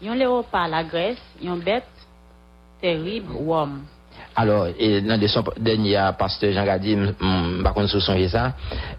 [0.00, 1.84] yon léopard la Grèce, yon bête
[2.82, 3.84] terrible Rome.
[4.34, 6.96] Alors, et dans le dernier pasteur Jean Gadi,
[7.62, 8.54] par contre, sur son ça,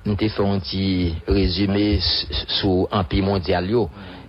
[0.05, 1.99] nous t'ai fait un petit résumé
[2.47, 3.69] sur l'Empire mondial.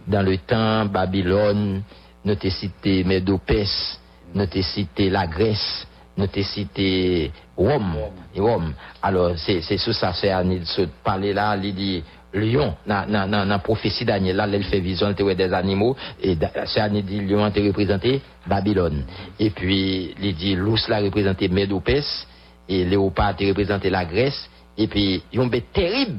[0.07, 1.83] Dans le temps, Babylone,
[2.25, 4.01] nous t'ai cité Médopès,
[4.35, 5.87] nous t'ai cité la Grèce,
[6.17, 7.97] nous t'ai cité Rome.
[8.37, 8.73] Rome.
[9.03, 12.03] Alors, c'est sur ça, c'est de se parler là, il dit,
[12.35, 17.03] lion, dans na prophétie Daniel, là, elle fait vision, elle des animaux, et c'est Annie
[17.03, 19.05] dit, lion, te représenté Babylone.
[19.39, 22.27] Et puis, il dit, l'ours l'a représenté Médopès,
[22.69, 26.19] et léopard te représenté la Grèce, et puis, ils ont bête terrible,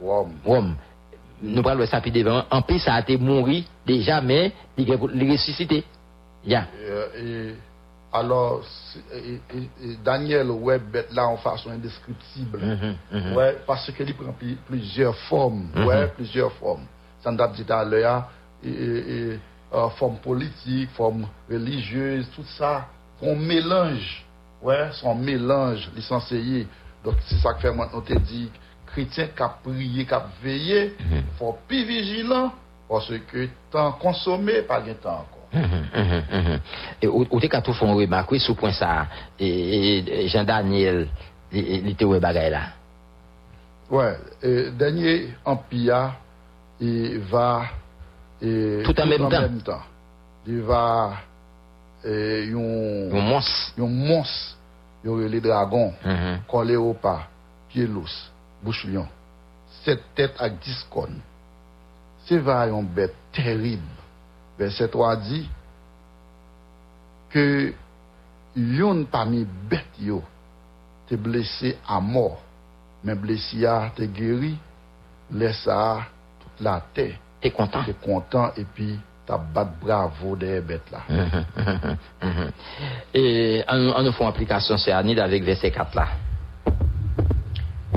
[0.00, 0.28] Wow.
[0.44, 0.76] Rome.
[1.42, 4.90] Nous parlons de ça puis devant, en plus, ça a été mouru déjà, mais il
[4.90, 5.84] est ressuscité.
[6.46, 6.54] Et
[8.18, 8.62] alors,
[9.12, 10.80] et- et- Daniel, ouais,
[11.12, 12.58] là en façon indescriptible.
[12.60, 13.36] Mhm, mhm.
[13.36, 14.34] Ouais, parce qu'il prend
[14.66, 15.68] plusieurs formes.
[15.74, 15.84] Mhm.
[15.86, 16.84] Ouais, plusieurs formes.
[17.22, 18.30] Ça nous dit à l'heure,
[18.64, 18.68] et,
[19.74, 22.86] euh, forme politique, forme religieuse, tout ça,
[23.22, 24.24] un mélange.
[24.62, 26.66] Ouais, son mélange licencié.
[27.04, 28.50] Donc, c'est ça que fait maintenant, on te dit,
[28.86, 31.22] chrétien qui a prié, qui a veillé, Mhm.
[31.38, 32.52] faut plus vigilant,
[32.88, 35.26] parce que temps consommé, pas de temps
[37.06, 39.06] Ou te katou fon remak, wè sou pon sa,
[39.38, 41.06] Jean Daniel,
[41.52, 42.62] li te wè bagay la?
[43.92, 44.06] Wè,
[44.78, 46.00] denye Ampiya,
[46.82, 47.48] i va...
[48.84, 49.60] Tout an menm tan?
[50.46, 50.82] Di va
[52.04, 53.08] yon...
[53.10, 53.52] Yon mons?
[53.78, 54.34] Yon mons,
[55.06, 55.94] yon rele dragon,
[56.50, 57.16] kon leopa,
[57.72, 58.12] pie lous,
[58.62, 59.08] bouch lion,
[59.82, 61.16] set tèt ak diskon.
[62.26, 63.82] Se va yon bet terib,
[64.58, 65.42] verset 3 di,
[67.32, 67.46] ke
[68.56, 70.22] yon pami bet yo
[71.08, 72.38] te blese a mor,
[73.04, 74.54] men blese ya te geri,
[75.30, 76.06] lesa
[76.40, 77.10] tout la te.
[77.42, 77.84] Te kontan.
[77.86, 78.94] Te kontan, epi
[79.26, 81.02] ta bat bravo de bet la.
[81.08, 82.52] Mm -hmm, mm -hmm, mm -hmm.
[83.12, 86.08] E an nou fon aplikasyon se anid avik verset 4 la.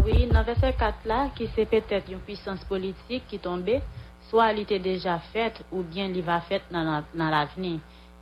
[0.04, 3.82] Oui, nan verset 4 la, ki se petet yon pwisans politik ki tombe,
[4.30, 7.80] soit elle était déjà faite ou bien elle va faite dans, la- dans l'avenir.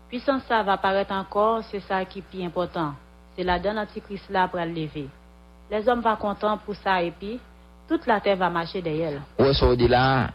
[0.09, 2.93] Puissance ça va apparaître encore, c'est ça qui est plus important.
[3.35, 5.09] C'est la donne antichrist là pour le lever.
[5.69, 7.39] Les hommes vont contents pour ça et puis
[7.87, 9.21] toute la terre va marcher derrière.
[9.37, 10.29] Ouais, ça dit là,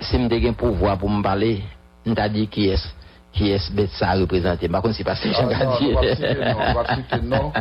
[0.00, 1.62] si me pouvoir pour me parler,
[2.14, 2.76] t'a dit qui est
[3.32, 4.68] qui est bête ça représenté?
[4.68, 7.52] Par contre, c'est pas ça que Ah, Jean non, citer non.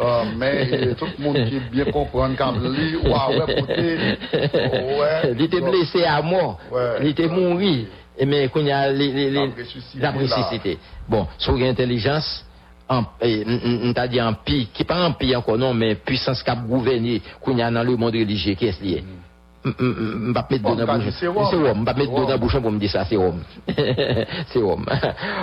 [0.00, 3.96] Euh, mais tout le monde qui bien comprendre quand lui, ouais, ouais, côté,
[4.32, 5.34] ouais.
[5.36, 6.58] il était blessé à mort.
[7.00, 7.86] Il était mouru.
[8.16, 10.78] Et mais qu'on y a La ressuscité.
[11.08, 12.44] Bon, sur l'intelligence,
[12.88, 17.56] on t'a dit empire, qui pas empire encore, non, mais puissance qui a gouverné, qu'on
[17.56, 19.02] y a dans le monde religieux, qui est lié?
[19.02, 19.33] m'pas
[19.64, 21.04] mettre Bon, dans la t'as bouche.
[21.06, 21.46] dit c'est Rome.
[21.50, 21.80] C'est Rome.
[21.82, 22.22] M'pas mettre Rome.
[22.24, 23.40] dans la bouche pour me dire ça, c'est Rome.
[23.66, 24.84] c'est Rome.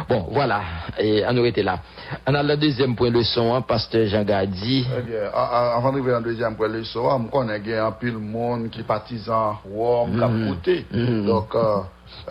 [0.10, 0.62] Bon, voilà.
[1.00, 1.80] Et on aurait été là.
[2.28, 4.86] On a le deuxième point leçon, hein, pasteur Jean Gadi.
[4.98, 6.84] Eh bien, avant d'arriver en deuxième point le
[7.32, 10.86] connais qu'il y a un pile monde qui partisan Rome, qui a goûté.
[10.92, 11.26] Mhm.
[11.26, 11.78] Donc, euh,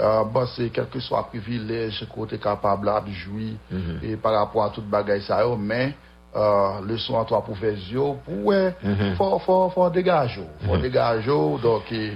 [0.01, 4.01] euh, bon, c'est quel que soit privilège côté capable de jouir Mhm.
[4.03, 5.95] et par rapport à toute bagaille ça, yo, mais
[6.37, 9.15] euh, le son à toi pour faire yeux, pour ouais, Mhm.
[9.17, 11.31] faut, faut, faut dégager, faut dégager.
[11.63, 12.13] Donc, et,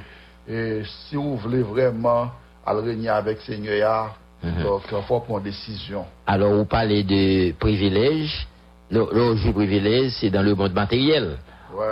[0.49, 2.31] et si vous voulez vraiment
[2.65, 4.63] aller régner avec Seigneur, Mhm.
[4.63, 6.05] donc, il faut prendre une décision.
[6.27, 8.47] Alors, vous parlez de privilèges.
[8.91, 11.39] Le, privilège, c'est dans le monde matériel.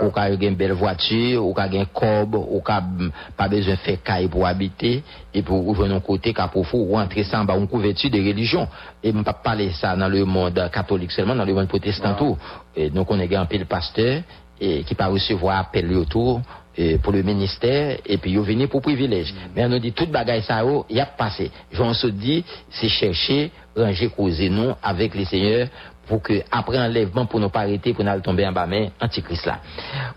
[0.01, 4.01] Ou ka une belle voiture, ou ka gen cob, ou ka mm, pas besoin faire
[4.01, 5.03] caille pour habiter,
[5.33, 8.67] et pour ouvrir un côté ka pour ou entrer sans ba, une couverture de religion.
[9.03, 12.37] Et ne pas parler ça dans le monde catholique seulement, dans le monde protestant tout.
[12.75, 14.21] Et donc, on est un peu le pasteur,
[14.59, 16.41] et qui pas recevoir appel autour,
[16.75, 19.33] et pour le ministère, et puis ils venir pour privilège.
[19.55, 21.51] Mais on nous dit, toute bagaille ça, y a passé.
[21.71, 25.67] J'en se dit, c'est chercher, ranger, causer nous avec les seigneurs,
[26.07, 29.45] pour que, après enlèvement, pour ne pas arrêter, pour pas tomber en bas, mais antichrist
[29.45, 29.59] là.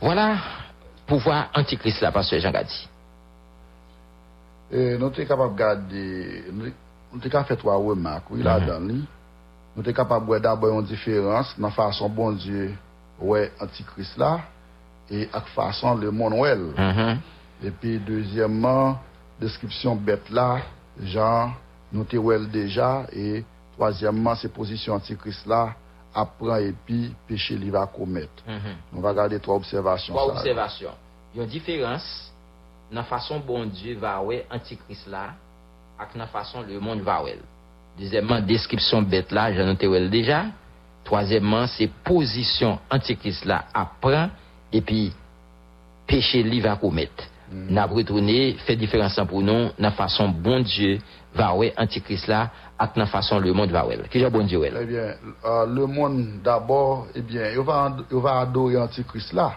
[0.01, 0.37] Voilà,
[1.07, 2.89] pouvoir antichrist là, pasteur Jean Gadi.
[4.70, 8.43] Et nous sommes capables de garder, nous nous sommes capables de faire trois remarques, oui,
[8.43, 8.80] là-dedans.
[8.80, 9.05] li.
[9.76, 12.74] Nous sommes capables de d'abord une différence dans la façon bon Dieu,
[13.20, 14.41] ouais, antichrist là,
[15.11, 16.57] et la façon le monde ouais.
[16.57, 17.18] Mhm.
[17.64, 18.99] Et puis, deuxièmement,
[19.41, 20.59] description bête là,
[21.01, 21.53] genre,
[21.93, 23.45] nous te ouais déjà, et
[23.77, 25.74] Troasyèmman, se pozisyon antikris la,
[26.16, 28.43] apren epi, peche li va komet.
[28.47, 28.77] Mm -hmm.
[28.93, 30.16] Nou va gade tro observasyon.
[30.16, 30.95] Tro observasyon.
[31.35, 32.33] Yon diferans
[32.91, 35.35] nan fason bon Diyo va we antikris la
[35.99, 37.39] ak nan fason le moun va wel.
[37.99, 40.47] Dezemman, deskripsyon bet la, janote wel deja.
[41.05, 44.31] Troasyèmman, se pozisyon antikris la apren
[44.72, 45.12] epi,
[46.07, 47.36] peche li va komet.
[47.53, 47.74] Mm.
[47.74, 50.99] N'a retourné, fait différence pour nous, la façon bon Dieu
[51.34, 53.99] va ouais antichrist là, et la façon le monde va ouais.
[54.11, 54.72] Qui est bon Dieu ouais?
[54.80, 59.55] Eh bien, euh, le monde d'abord, eh bien, il va, il va adorer antichrist là.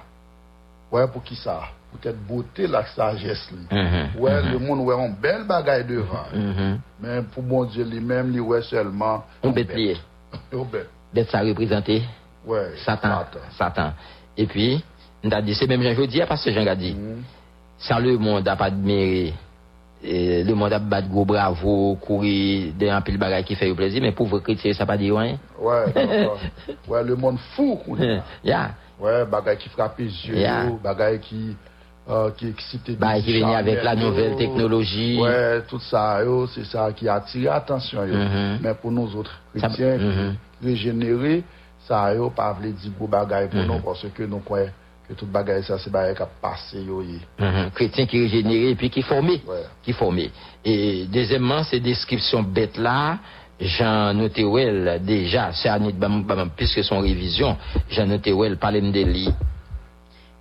[0.92, 1.62] Ouais, pour qui ça?
[1.92, 3.50] Pour être beauté la sagesse.
[3.52, 4.20] Mm -hmm.
[4.20, 4.52] ouais, mm -hmm.
[4.52, 6.28] le monde ouais on belle bagaille devant.
[6.34, 6.78] -hmm.
[7.02, 9.24] Mais pour bon Dieu lui-même, lui ouais seulement.
[9.44, 9.98] On, on bête lié.
[10.54, 10.90] on bête.
[11.14, 12.04] Bête ça représenté.
[12.46, 12.72] Ouais.
[12.86, 13.26] Satan.
[13.58, 13.94] Satan.
[14.38, 14.84] Et puis,
[15.24, 16.96] on a dit, c'est même Jean-Jodi, parce que Jean a dit.
[17.80, 19.34] Ça le monde a pas admiré,
[20.04, 24.02] et le monde a battu gros bravo, courir, des un pile bagaille qui fait plaisir,
[24.02, 25.38] mais pour vous chrétiens, ça pas dit rien.
[25.60, 26.40] Ouais, d'accord.
[26.88, 27.80] ouais, le monde fou.
[28.44, 28.72] Yeah.
[29.00, 30.66] Ouais, bagaille qui frappe les yeux, Yeah.
[30.84, 31.56] bagaille qui.
[32.10, 35.20] Euh, qui excite Bah, qui venait avec la nouvelle technologie.
[35.22, 38.02] Ouais, tout ça, yo, c'est ça qui attire l'attention.
[38.04, 38.58] Mhm.
[38.64, 40.36] Mais pour nous autres Ça- chrétiens, Mhm.
[40.64, 41.44] régénérés,
[41.88, 43.68] ça, yo, pas veut dire gros bagaille pour Mhm.
[43.68, 44.72] nous, parce que nous croyons
[45.10, 46.78] que tout bagaille, ça, c'est bagaille qui a passé.
[46.78, 47.72] Mhm.
[47.74, 49.42] Chrétien qui régénéré et puis qui formé.
[49.48, 49.66] Ouais.
[49.84, 50.30] Qui formé.
[50.64, 53.18] Et deuxièmement, ces descriptions bêtes là,
[53.60, 57.58] Jean Notéwell, déjà, c'est Anit Bam, Bam, puisque son révision,
[57.90, 59.30] Jean Notéwell parlait de lui.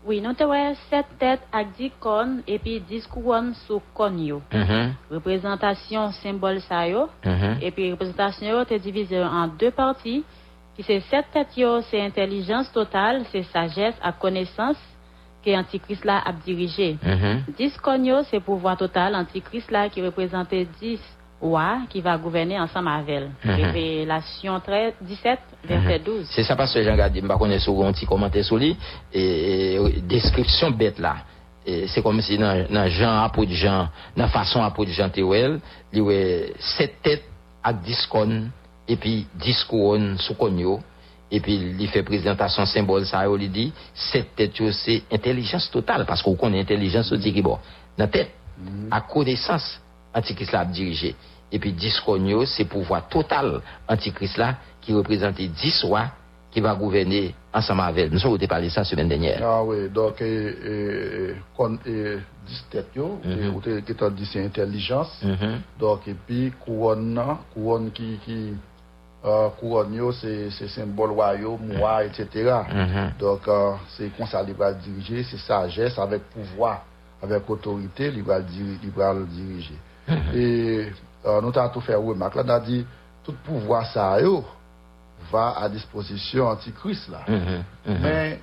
[0.04, 4.40] Oui, nous avons sept têtes avec dix cornes et puis dix couronnes sous cornes.
[4.52, 4.94] Mhm.
[5.10, 7.08] Représentation symbole ça yo.
[7.24, 7.58] Mhm.
[7.60, 10.24] Et puis représentation yo est divisée en deux parties.
[10.78, 14.78] Ki se set tet yo, se intelijans total, se sajes ak konesans
[15.42, 16.92] ki antikris la ap dirije.
[17.02, 17.54] Mm -hmm.
[17.58, 21.00] Dis kon yo, se pouvoi total, antikris la ki reprezentè dis
[21.40, 23.26] wa ki va gouverne ansan mavel.
[23.26, 23.56] Mm -hmm.
[23.56, 24.60] Revelasyon
[25.00, 26.30] 17, verset 12.
[26.30, 28.76] Se sa pa se jan gade, mba konen sou gonti komante sou li,
[29.12, 31.16] e deskripsyon bet la.
[31.86, 35.22] Se kom si nan, nan jan apou di jan, nan fason apou di jan te
[35.22, 35.60] wel,
[35.92, 37.22] li we set tet
[37.62, 38.52] ak dis kon.
[38.96, 40.34] Puis 10 couronnes sous
[41.30, 43.72] et puis il fait présentation symbole ça, il dit,
[44.34, 47.58] têtes yo, c'est intelligence totale, parce qu'on connaît intelligence aussi qui bon.
[47.98, 48.30] Dans la tête,
[48.90, 49.80] à connaissance,
[50.14, 51.14] Antichrist là a dirigé.
[51.52, 56.06] Et puis 10 cogno, c'est pouvoir total Antichrist là, qui représentait 10 rois
[56.50, 58.12] qui va gouverner ensemble avec elle.
[58.12, 59.40] Nous avons parlé de ça la semaine dernière.
[59.42, 62.16] Ah oui, donc, et, et, kon, et,
[62.46, 63.60] 10 têtes, yo, Mhm.
[64.14, 65.22] dit c'est intelligence.
[65.22, 65.60] Mhm.
[65.78, 67.20] Donc, et puis, couronne,
[67.52, 68.54] couronne qui, qui,
[69.58, 72.26] couronne, yo, c'est, c'est symbole royaume, roi, etc.
[72.72, 73.12] Mhm.
[73.18, 76.84] Donc, euh, c'est comme ça, il va diriger, c'est sagesse, avec pouvoir,
[77.22, 79.78] avec autorité, il va, diriger.
[80.34, 80.86] Et,
[81.26, 82.86] euh, nous avons tout fait remarque, là, on a dit,
[83.24, 84.18] tout pouvoir, ça,
[85.32, 87.20] va à disposition antichrist, là.
[87.28, 87.64] Mhm.
[87.86, 87.98] Mhm.
[88.02, 88.40] Mais,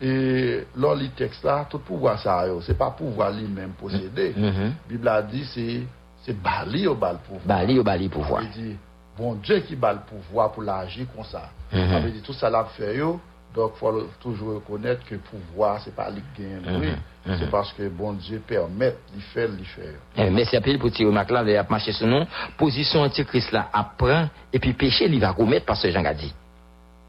[0.00, 4.32] et, lors du texte là, tout pouvoir ça, c'est pas pouvoir lui-même posséder.
[4.36, 4.72] Mhm.
[4.88, 5.82] Bible a dit, c'est,
[6.24, 7.44] c'est Bali au bal pouvoir.
[7.44, 8.42] Bali ou Bali pouvoir.
[8.42, 8.76] Il dit,
[9.18, 11.48] bon Dje ki bal pouvoi pou la aji kon sa.
[11.72, 13.16] A me di tout sa la pou fè yo,
[13.54, 13.92] dok fò
[14.22, 16.94] toujou rekonèt ke pouvoi se pa li gen loui,
[17.26, 20.30] se paske bon Dje permèt li fè li fè yo.
[20.34, 22.28] Mèsi apil pou ti ou mak la ve ap mache sou nou,
[22.60, 26.32] pozisyon antikris la ap pran, epi peche li va koumet pa se jan gadi.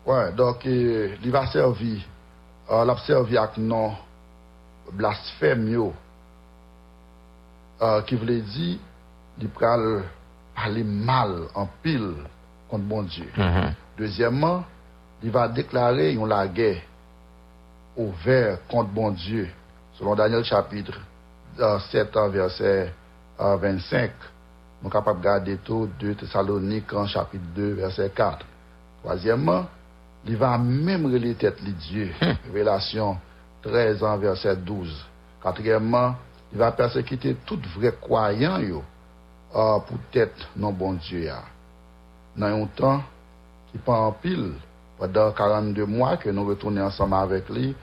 [0.10, 1.98] Ouè, dok li va servi,
[2.70, 3.98] l ap servi ak non
[4.98, 5.92] blasfèm yo,
[7.80, 8.72] ki vle di,
[9.40, 10.18] li pral...
[10.60, 12.16] parler mal en pile
[12.70, 13.30] contre bon Dieu.
[13.38, 13.74] Mhm.
[13.98, 14.64] Deuxièmement,
[15.24, 16.82] il va déclarer yon la guerre
[17.96, 19.50] ouverte contre bon Dieu.
[19.94, 21.00] Selon Daniel chapitre
[21.60, 22.94] euh, 7, euh, verset
[23.40, 24.12] euh, 25,
[24.82, 28.46] nous sommes capables de garder tout 2 Thessaloniques en chapitre 2, verset 4.
[29.04, 29.66] Troisièmement,
[30.26, 32.12] il va même relayer tête li Dieu.
[32.46, 33.18] Révélation
[33.62, 35.06] 13 en verset 12.
[35.42, 36.16] Quatrièmement,
[36.52, 38.84] il va persécuter tout vrai croyant yo,
[39.56, 41.24] euh, pour tête non bon Dieu.
[41.26, 41.42] ya.
[42.38, 43.04] Dans un temps
[43.72, 44.54] qui prend en pile,
[44.98, 47.76] pendant 42 mois que nous retournons ensemble avec lui,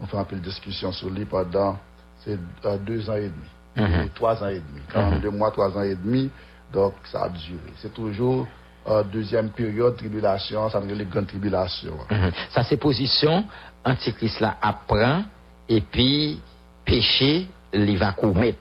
[0.00, 1.76] nous faisons un peu de discussion sur lui pendant
[2.24, 4.02] ces euh, deux ans et demi, Mhm.
[4.06, 4.80] et trois ans et demi.
[4.92, 6.30] 42 mois, trois ans et demi,
[6.72, 7.72] donc ça a duré.
[7.76, 8.46] C'est toujours
[8.86, 11.96] euh, deuxième période, tribulation, ça veut dire les grandes tribulations.
[12.10, 12.30] Mhm.
[12.50, 13.44] Ça, c'est position,
[13.84, 15.22] antichrist là apprend,
[15.68, 16.40] et puis
[16.84, 18.58] péché, il va commettre.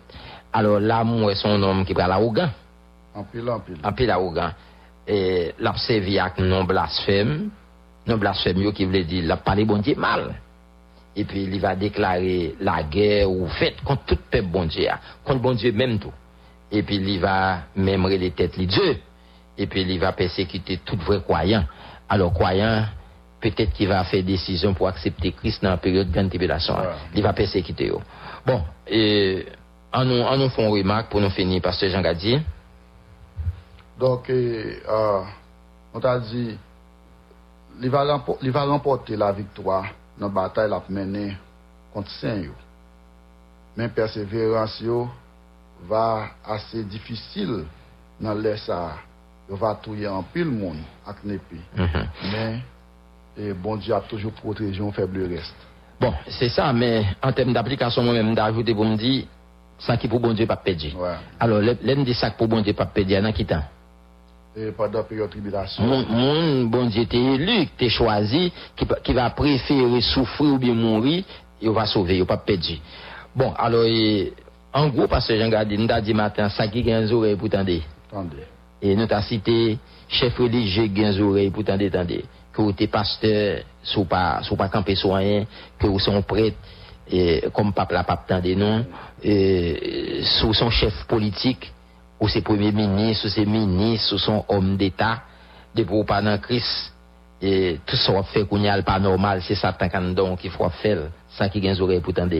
[0.53, 2.49] Alors là, moi, son homme qui prend l'arrogant.
[3.15, 3.77] En pile, en pile.
[3.83, 4.51] En pile arrogant.
[5.07, 7.49] Et l'observer avec non blasphème,
[8.07, 10.35] non blasphème qui veut dire, l'a parlé bon Dieu mal.
[11.15, 14.99] Et puis il va déclarer la guerre ou fête contre tout peuple bon Dieu, a,
[15.23, 16.13] contre bon Dieu même tout.
[16.71, 18.97] Et puis il va même les têtes les Dieu.
[19.57, 21.65] Et puis il va persécuter tout vrai croyant.
[22.09, 22.85] Alors croyant,
[23.39, 26.75] peut-être qu'il va faire décision pour accepter Christ dans la période de grande tribulation.
[26.77, 26.95] hein.
[27.13, 27.91] Il va persécuter.
[28.45, 29.45] Bon, et
[29.93, 32.41] An nou, an nou fon remak pou nou fini, Pastor Jean Gadier.
[34.01, 35.21] Donk, euh,
[35.93, 36.47] on ta di,
[37.77, 39.83] li va remporte la viktwa
[40.17, 41.27] nan batay la pou mene
[41.93, 42.55] konti sen yo.
[43.77, 45.03] Men perseverans yo
[45.89, 47.59] va ase difisil
[48.21, 48.79] nan lesa
[49.49, 51.61] yo va touye an pil moun ak nepi.
[51.77, 52.07] Mm -hmm.
[52.31, 52.61] Men,
[53.37, 55.55] e bon di ap toujou protejon feble rest.
[55.99, 59.27] Bon, se sa, men, an tem d'aplikasyon mwen mwen da ajoute pou mwen di,
[59.85, 60.61] ça qui pour bon Dieu pas.
[60.65, 61.15] Ouais.
[61.39, 63.63] Alors, l'un dit ça pour bon Dieu pas y en a qui temps.
[64.55, 65.83] Et pendant la période de tribulation.
[65.83, 70.73] Mon, mon bon Dieu t'es élu, t'es choisi, qui, qui va préférer souffrir ou bien
[70.73, 71.23] mourir,
[71.61, 72.79] il va sauver, il va pas perdre.
[73.35, 74.31] Bon, alors, et,
[74.73, 77.49] en gros, parce que j'ai regardé, nous avons dit matin, ça qui des oreilles pour
[77.49, 77.71] tendre.
[78.81, 79.77] Et nous avons cité,
[80.07, 82.21] chef religieux des oreilles pour tendre, tendre.
[82.53, 85.47] Que vous êtes pasteur, sous pas, sous pas campé soigné,
[85.79, 86.57] que vous sont prêtres,
[87.53, 88.85] comme pape la pape non,
[89.21, 91.71] et, sous son chef politique,
[92.19, 95.21] ou ses premiers ministres, ou ses ministres, ou son homme d'État,
[95.75, 96.93] de pour pas dans Christ,
[97.41, 101.09] et tout ça faire qu'on y a pas normal, c'est Satan qui qu'il faut faire,
[101.29, 102.35] ça qui gagne oreilles pour tendre.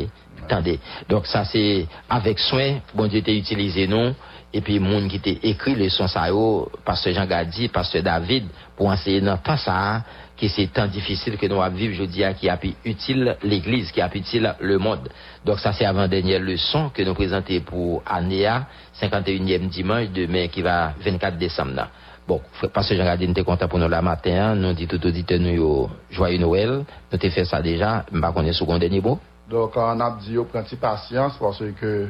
[1.10, 4.16] Donc ça c'est avec soin, bon Dieu t'a utilisé non,
[4.54, 8.46] et puis monde qui t'a écrit le son ça yo, pasteur Jean Gadi, pasteur David,
[8.78, 10.04] pour enseigner dans temps ça,
[10.38, 13.92] que c'est tant difficile que nous avons vivre, je dis, qui a pu utile l'église,
[13.92, 15.10] qui a pu utile le monde.
[15.46, 18.68] Donc ça c'est avant-dernière leçon que nous présentons pour Anéa,
[19.00, 21.88] 51e dimanche, demain qui va 24 décembre.
[22.28, 24.56] Bon, Jean Gadi, nous sommes contents pour nous la matin, hein.
[24.56, 28.54] nous dit tout auditeur nous joyeux Noël, nous t'ai fait ça déjà, ne sais pas
[28.54, 29.20] second dernier mot.
[29.50, 32.08] Donc, on a dit, au prenez patience parce que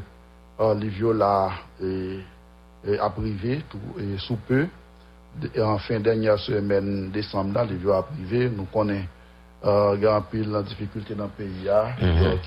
[0.59, 1.49] euh, Livio là
[1.81, 2.19] est,
[2.85, 4.67] est privé tout, et sous peu.
[5.55, 9.03] en fin denye semen Desemble nan li vyo aprive Nou konen
[9.65, 12.37] euh, Gan pil nan difikulte nan peyi ya mm -hmm.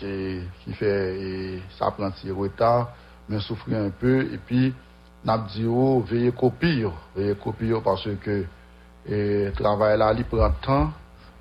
[0.65, 2.87] Ki fe e, sa planti reta
[3.29, 4.75] Men soufri an pe E pi
[5.25, 8.47] nap di yo veye kopi yo Veye kopi yo parce ke
[9.09, 10.93] e, Travay la li pren tan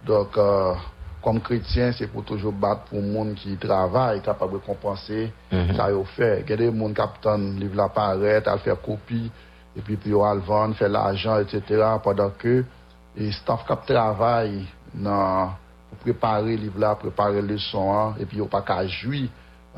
[0.06, 0.76] Dok euh,
[1.22, 5.90] Kom kretien se pou toujou bat pou moun ki travay Kapab rekompanse Sa mm -hmm.
[5.90, 9.32] yo fe Gede moun kapitan liv la paret Al fe kopi
[9.76, 11.84] epi pou yo alvan, fè l'ajan, etc.
[12.04, 12.56] Padak ke,
[13.16, 14.62] e staf kap travay
[14.96, 15.56] nan
[16.04, 19.26] prepare liv la, prepare le son an, epi yo pa ka jwi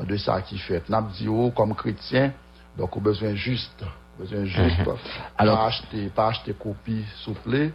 [0.06, 0.90] de sa ki fèt.
[0.92, 2.32] Nap di yo, kom kretien,
[2.78, 3.86] dok ou bezwen juste,
[4.18, 6.10] bezwen juste, mhm.
[6.14, 7.68] pa achete kopi souple,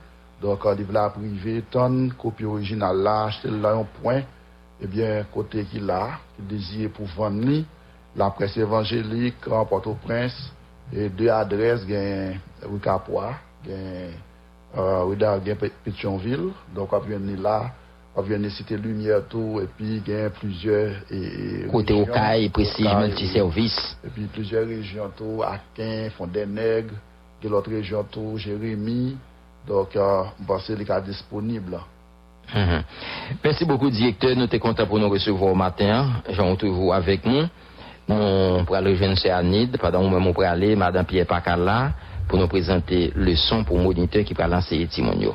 [0.44, 4.24] dok liv la prive, ton kopi orijinal la, achete la yon poin,
[4.84, 7.64] ebyen kote ki la, ki dezye pou vanni,
[8.20, 10.52] la pres evanjelik, an Port-au-Prince,
[10.92, 13.34] E de adres gen Rukapwa,
[13.66, 14.12] gen
[14.74, 17.70] Ouida uh, gen Petionville, donk ap vyen ni la,
[18.18, 20.98] ap vyen ni site Lumière tou, epi gen plusieurs
[21.72, 23.96] Kote Okai, Prestige, Multiservice.
[24.06, 26.92] Epi plusieurs region tou, Akin, Fondeneg,
[27.42, 29.16] gen lot region tou, Jérémy,
[29.70, 31.80] donk uh, mpase li ka disponible.
[32.54, 32.84] Mm -hmm.
[33.44, 36.92] Merci beaucoup directeur, nou te konta pou nou recevo ou matin, jan ou te vou
[36.94, 37.48] avek nou.
[38.08, 41.94] Nous pour aller rejoindre Anid, pendant nous pour aller, Madame Pierre Pacala,
[42.28, 45.34] pour nous présenter le son pour moniteur qui va lancer Timonio.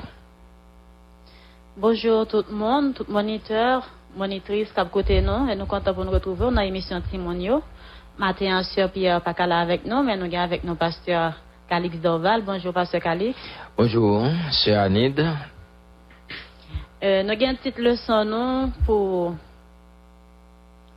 [1.77, 6.11] Bonjour tout le monde, tout moniteur, monitrice cap côté nous, et nous comptons pour nous
[6.11, 7.63] retrouver dans l'émission Timonio.
[8.19, 11.35] Matin, Sœur Pierre Pacala avec nous, mais nous avons avec nos pasteur
[11.69, 12.43] Calix Dorval.
[12.43, 13.39] Bonjour, pasteur Calix.
[13.77, 15.19] Bonjour, Sœur Anid.
[17.01, 19.37] Euh, nous avons une petite leçon non, pour,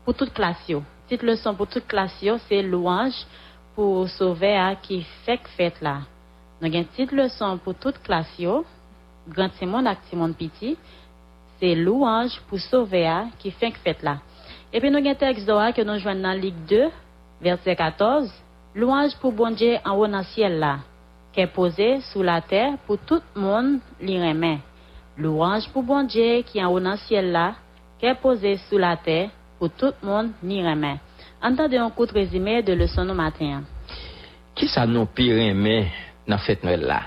[0.03, 0.67] pour toute classe.
[0.67, 0.84] yo.
[1.12, 3.26] petite leçon pour toute classe, c'est louange
[3.76, 6.03] pour sauver à qui fait que fête là.
[6.62, 8.41] Donc, une petite leçon pour toute classe,
[9.28, 10.78] grand Simon et Simon Petit,
[11.59, 14.20] c'est louange pour sauver à qui fait que fête là.
[14.72, 16.89] Et puis, nous avons un texte que nous joignons dans Ligue 2,
[17.41, 18.32] verset 14.
[18.74, 20.78] Louange pour bon Dieu en haut dans le ciel là,
[21.34, 24.59] qui est posé sous la terre pour tout le monde l'y remet.
[25.18, 27.55] Louange pour bon Dieu qui est en haut dans le ciel là,
[27.99, 29.30] qui est posé sous la terre
[29.62, 30.97] pour tout le monde l'y remet.
[31.39, 33.62] Entendez un coup de résumé de leçon au matin.
[34.55, 35.88] Qui ça nous pire aimé
[36.28, 37.03] dans fête Noël là?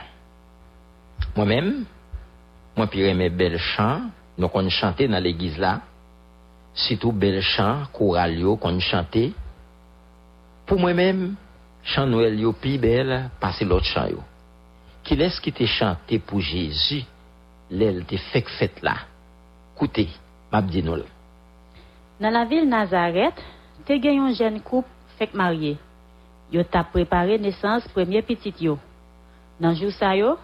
[1.35, 1.85] Moi-même,
[2.77, 4.03] moi pire aimé bel chant,
[4.39, 5.81] nous qu'on chantait dans l'église là.
[6.75, 9.33] Surtout bel chant, choral yo qu'on chantait.
[10.65, 11.35] Pour moi-même,
[11.83, 14.23] chant Noël yo pi bel, passer l'autre chant yo.
[15.03, 17.03] Qui laisse qui te chanté pour Jésus,
[17.69, 18.95] l'aile te fait fête là.
[19.75, 20.09] Écoutez,
[20.53, 20.85] m'a dit.
[22.21, 23.35] Dans la ville Nazareth,
[23.85, 24.89] te gen yon jeune couple
[25.19, 25.77] fait marié.
[26.53, 28.79] Yo t'a préparé naissance premier petit yo.
[29.59, 30.37] Dans jour sa yo,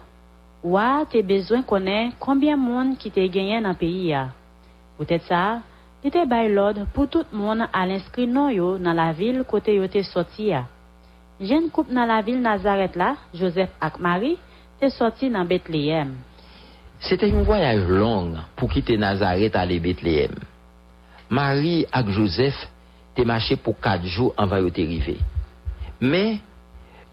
[0.61, 4.31] wa te besoin connaître combien monde qui te gagné dans pays ya.
[4.97, 5.61] Peut-être ça,
[6.03, 9.75] il te bay l'ordre pour tout monde à l'inscrire non yo dans la ville côté
[9.75, 10.65] yo te sorti ya.
[11.39, 14.37] Jeune couple dans la ville Nazareth là, Joseph ak Marie,
[14.77, 16.15] te sorti dans Bethléem.
[16.99, 20.35] C'était un voyage long pour quitter Nazareth aller Bethléem.
[21.31, 22.67] Marie et Joseph
[23.15, 25.17] te marché pour quatre jours avant de arriver.
[26.01, 26.39] Mais,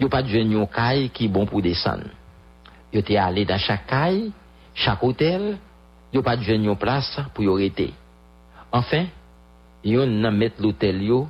[0.00, 2.10] yo pas de caille qui bon pour descendre.
[2.92, 4.32] Yo te allé dans chaque caille,
[4.74, 5.56] chaque hôtel,
[6.12, 7.94] yo pas de yon place pour y arrêter.
[8.72, 9.06] Enfin,
[9.84, 11.28] yon nan met l'hôtel yo,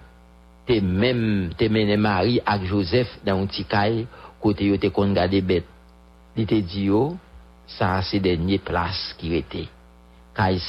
[0.66, 4.06] te même mené Marie et Joseph dans un petit caille
[4.40, 5.66] côté yo te kon gade bête.
[6.34, 6.88] Li te dit
[7.66, 9.68] ça c'est dernier place qui était.
[10.34, 10.60] Caille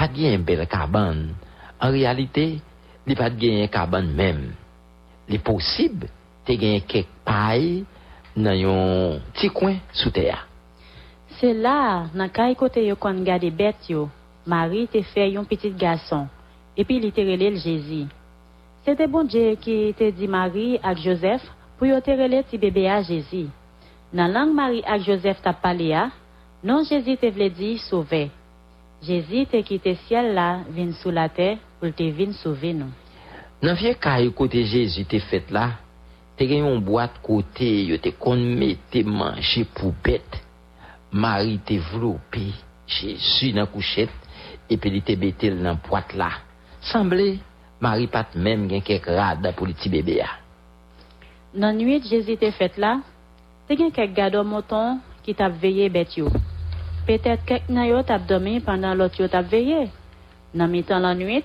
[0.00, 1.34] pas de belle cabane.
[1.78, 2.58] En réalité,
[3.06, 4.52] li pas de cabane même.
[5.28, 6.08] Li possible,
[6.46, 7.84] te gen quelques paille
[8.34, 10.46] dans yon petit coin sous terre.
[11.38, 12.96] C'est là, dans kay côté yo
[13.56, 14.08] bête yo,
[14.46, 16.28] Marie te fait yon petit garçon,
[16.76, 18.06] et puis il te relé le Jésus.
[18.84, 21.42] C'était bon Dieu qui te dit Marie ak Joseph
[21.76, 23.48] pour yo te relé ti bébé à Jésus.
[24.14, 25.94] Dans langue Marie ak Joseph t'a parlé
[26.64, 28.30] non Jésus te vle dit sauver.
[29.00, 32.92] Jezi te kite siel la vin sou la te pou te vin souve nou.
[33.64, 35.70] Nan fye kaye kote Jezi te fet la,
[36.36, 40.36] te gen yon boat kote yo te konme te manje pou bet.
[41.16, 42.50] Mari te vlopi
[42.90, 44.12] Jezi nan kouchet
[44.70, 46.28] epi li te betel nan poat la.
[46.92, 47.38] Samble,
[47.80, 50.28] mari pat mem gen kek rada pou li ti bebe ya.
[51.56, 52.98] Nan nwit Jezi te fet la,
[53.64, 56.28] te gen kek gado moton ki tap veye bet yo.
[57.10, 59.88] Peut-être nan yo t'a dormi pendant l'autre t'a veillé.
[60.54, 61.42] Dans mi-temps la nuit,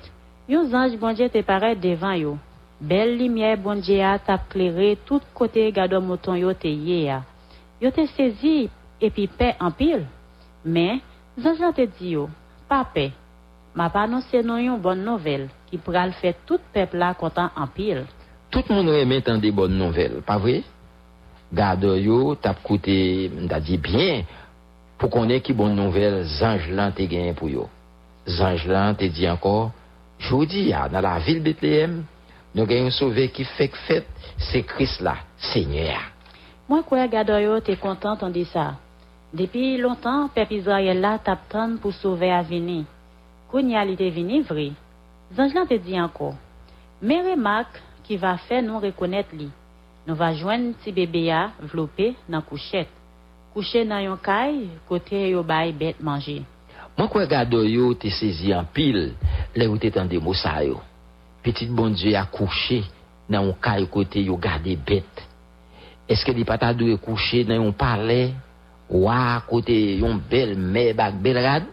[0.47, 2.38] yon ange bon Dieu te paraît devant yo.
[2.80, 7.24] Belle lumière bon Dieu a t'a clairé tout côté gado mouton yo te yé a.
[7.82, 8.70] Yo te saisi
[9.01, 10.05] et puis paix en pile.
[10.63, 11.01] Mais,
[11.43, 12.30] ange te dit yo,
[12.70, 13.11] paix.
[13.74, 17.66] M'a pas annoncé non yon bonne nouvelle qui pral faire tout peuple là content en
[17.66, 18.05] pile.
[18.51, 20.61] Tout le monde remet des bonnes nouvelles, pas vrai?
[21.51, 24.22] Gado yo t'a coûté, m'a dit bien,
[24.99, 27.67] pou konen ki bon nouvel zanj lan te genyen pou yo.
[28.25, 29.69] Zanj lan te di ankor,
[30.29, 32.01] jodi ya nan la vil Betlehem,
[32.55, 34.07] nou genyen souve ki fek fet,
[34.51, 35.17] se kris la,
[35.51, 36.01] senye ya.
[36.69, 38.73] Mwen kwe gado yo te kontant an di sa.
[39.35, 42.85] Depi lontan, pepi Zoyel la tap tan pou souve avini.
[43.51, 44.71] Koun ya li te vini vri.
[45.35, 46.33] Zanj lan te di ankor,
[47.01, 49.49] me remak ki va fe nou rekonet li.
[50.05, 52.89] Nou va jwen ti bebe ya vlope nan kouchet.
[53.56, 56.41] Couché dans yon caille, côté yo bay bête manger.
[56.97, 59.14] Moi, quoi, gado yo te saisi en pile,
[59.56, 60.82] là où t'es en des mots ça yo.
[61.41, 62.84] Petit bon Dieu a couché
[63.30, 65.24] dans un caille côté yo gardé bête.
[66.10, 68.34] Est-ce que li pas doué coucher dans un palais,
[68.89, 71.64] ouah, côté yon belle mère bak belle rad?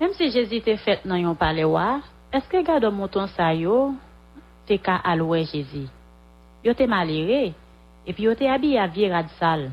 [0.00, 2.00] Même si Jésus te fait dans yon palais wa,
[2.32, 3.94] est-ce que gado mouton sa yo,
[4.66, 5.88] te ka aloué Jésus?
[6.64, 7.52] Yo te maléré,
[8.06, 9.72] et puis yo te habillé à vie rad sale.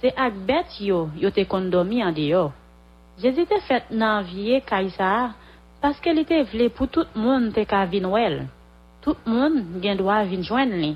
[0.00, 2.48] Se ak bet yo, yo te kondomi an deyo.
[3.20, 5.34] Jezi te fet nan vie Kaysa,
[5.82, 8.46] paske li te vle pou tout moun te ka vin wel.
[9.04, 10.94] Tout moun gen dwa vin jwen li.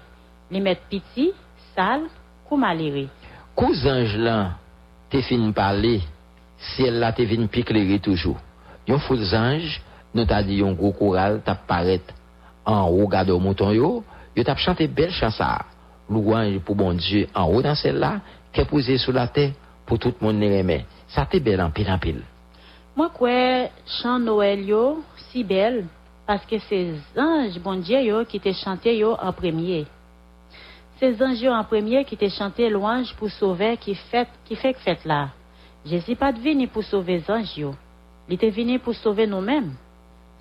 [0.49, 1.31] Li met piti,
[1.75, 2.07] sal,
[2.49, 3.07] kou maliri.
[3.53, 4.55] Kou zanj lan
[5.13, 5.99] te fin pale,
[6.73, 8.39] si el la te vin pikleri toujou.
[8.89, 9.69] Yon foul zanj,
[10.17, 12.09] nou ta di yon gro koral tap paret
[12.65, 13.93] an ou gado mouton yo,
[14.33, 15.59] yo tap chante bel chansa.
[16.09, 18.19] Louange pou bon Diyo an ou dan sel la,
[18.55, 19.53] celle-là, qu'est posé sous la terre
[19.87, 20.87] pour tout le monde les remet.
[21.09, 22.23] Ça te bel en pile en pile.
[22.97, 24.65] Moi, quoi, chant Noël
[25.31, 25.87] si belle,
[26.27, 29.87] parce que c'est anges, bon Dieu, qui te chanté yo en premier.
[30.99, 35.05] C'est anges en premier qui te chanté louange pour sauver, qui fait, qui fait fête
[35.05, 35.31] là.
[35.85, 37.75] Jésus pas venu pour sauver les anges.
[38.29, 39.75] Il était venu pour sauver nous-mêmes.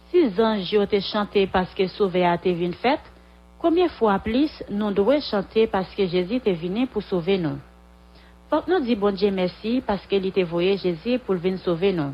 [0.10, 3.02] Si les anges yo te chanté parce que sauver a te venu fête,
[3.60, 7.58] combien fois plus nous devons chanter parce que Jésus est venu pour sauver nous?
[8.54, 12.14] Faut nous dire bon Dieu merci parce qu'il était voyé Jésus pour venir sauver nous.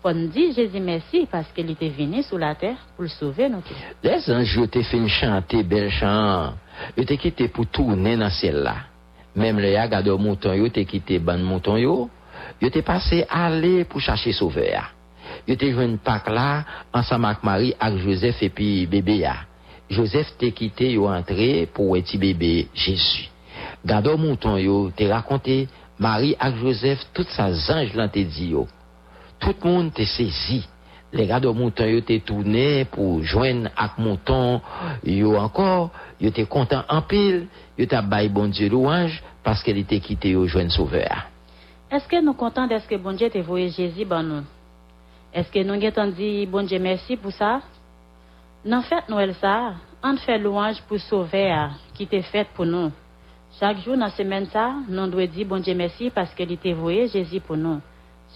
[0.00, 3.64] Faut nous dire Jésus merci parce qu'il était venu sur la terre pour sauver nous.
[4.00, 6.52] Les anges te fin chanter bel chant.
[6.96, 8.76] Yo te quitté pour tourner dans ciel là.
[9.34, 12.08] Même les gado mouton yo te quitté ban mouton yo.
[12.60, 14.94] Yo te passé aller pour chercher sauveur.
[15.48, 16.64] Yo te joine Pâques là
[16.94, 19.28] ensemble avec Marie avec Joseph et puis bébé.
[19.90, 23.31] Joseph te quitté yo entré pour petit bébé Jésus.
[23.84, 25.68] Gado mouton yo te raconté
[25.98, 28.68] Marie avec Joseph tout ça ange lan te dit yo.
[29.40, 30.66] Tout le monde te saisi.
[31.12, 34.60] Les gars de mouton yo te tourné pour joindre avec mouton
[35.04, 39.78] yo encore, yo te content en pile, yo t'a bail bon Dieu louange parce qu'elle
[39.78, 41.26] était quitté yo joindre sauveur.
[41.90, 44.44] Est-ce que nous contents de ce que bon Dieu te voyé Jésus ban nous?
[45.34, 47.60] Est-ce que nous avons dit bon Dieu merci pour ça?
[48.64, 49.74] Dans fête Noël ça,
[50.04, 51.52] on fait louange pour sauver
[51.94, 52.92] qui t'est fait pour nous.
[53.60, 56.72] Chaque jour dans la semaine ça, nous devons dire bon Dieu merci parce qu'il était
[56.72, 57.80] voyé Jésus pour nous.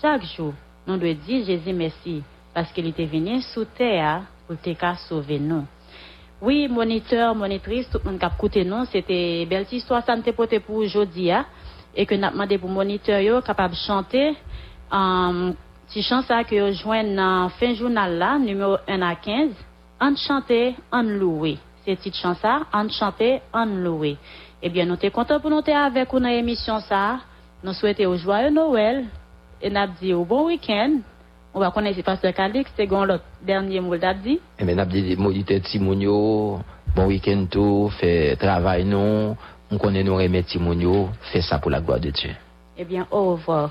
[0.01, 0.53] Chaque jour,
[0.87, 4.71] nous devons dire Jésus merci parce qu'il était venu sous terre pour te
[5.09, 5.64] sauver nous.
[6.41, 10.23] Oui, moniteur, monitrice, tout le monde qui a écouté nous, c'était belle histoire, ça nous
[10.61, 11.47] pour aujourd'hui, hein,
[11.95, 14.37] et que nous avons demandé pour moniteur capable de chanter,
[14.93, 15.55] um,
[15.89, 19.51] petit chant ça que yo joignent dans fin journal là, numéro 1 à 15,
[19.99, 21.57] en chanter, en louer.
[21.87, 24.19] C'est petit chant ça, en chanter, en louer.
[24.67, 26.79] Eh bien, nous sommes contents pour nous être avec vous dans l'émission.
[27.62, 29.05] Nous souhaitons un joyeux Noël,
[29.62, 30.99] et nous dit un bon week-end.
[31.55, 34.31] On va connaître Pasteur Calix, c'est le dernier mot d'abdi.
[34.31, 34.41] dit.
[34.59, 36.59] Et maintenant, dit moniteur Timonio,
[36.97, 39.37] bon week-end tout, fait travail non,
[39.71, 42.31] on connaît nous remettre Timonio, fait ça pour la gloire de Dieu.
[42.77, 43.71] Eh bien, au revoir.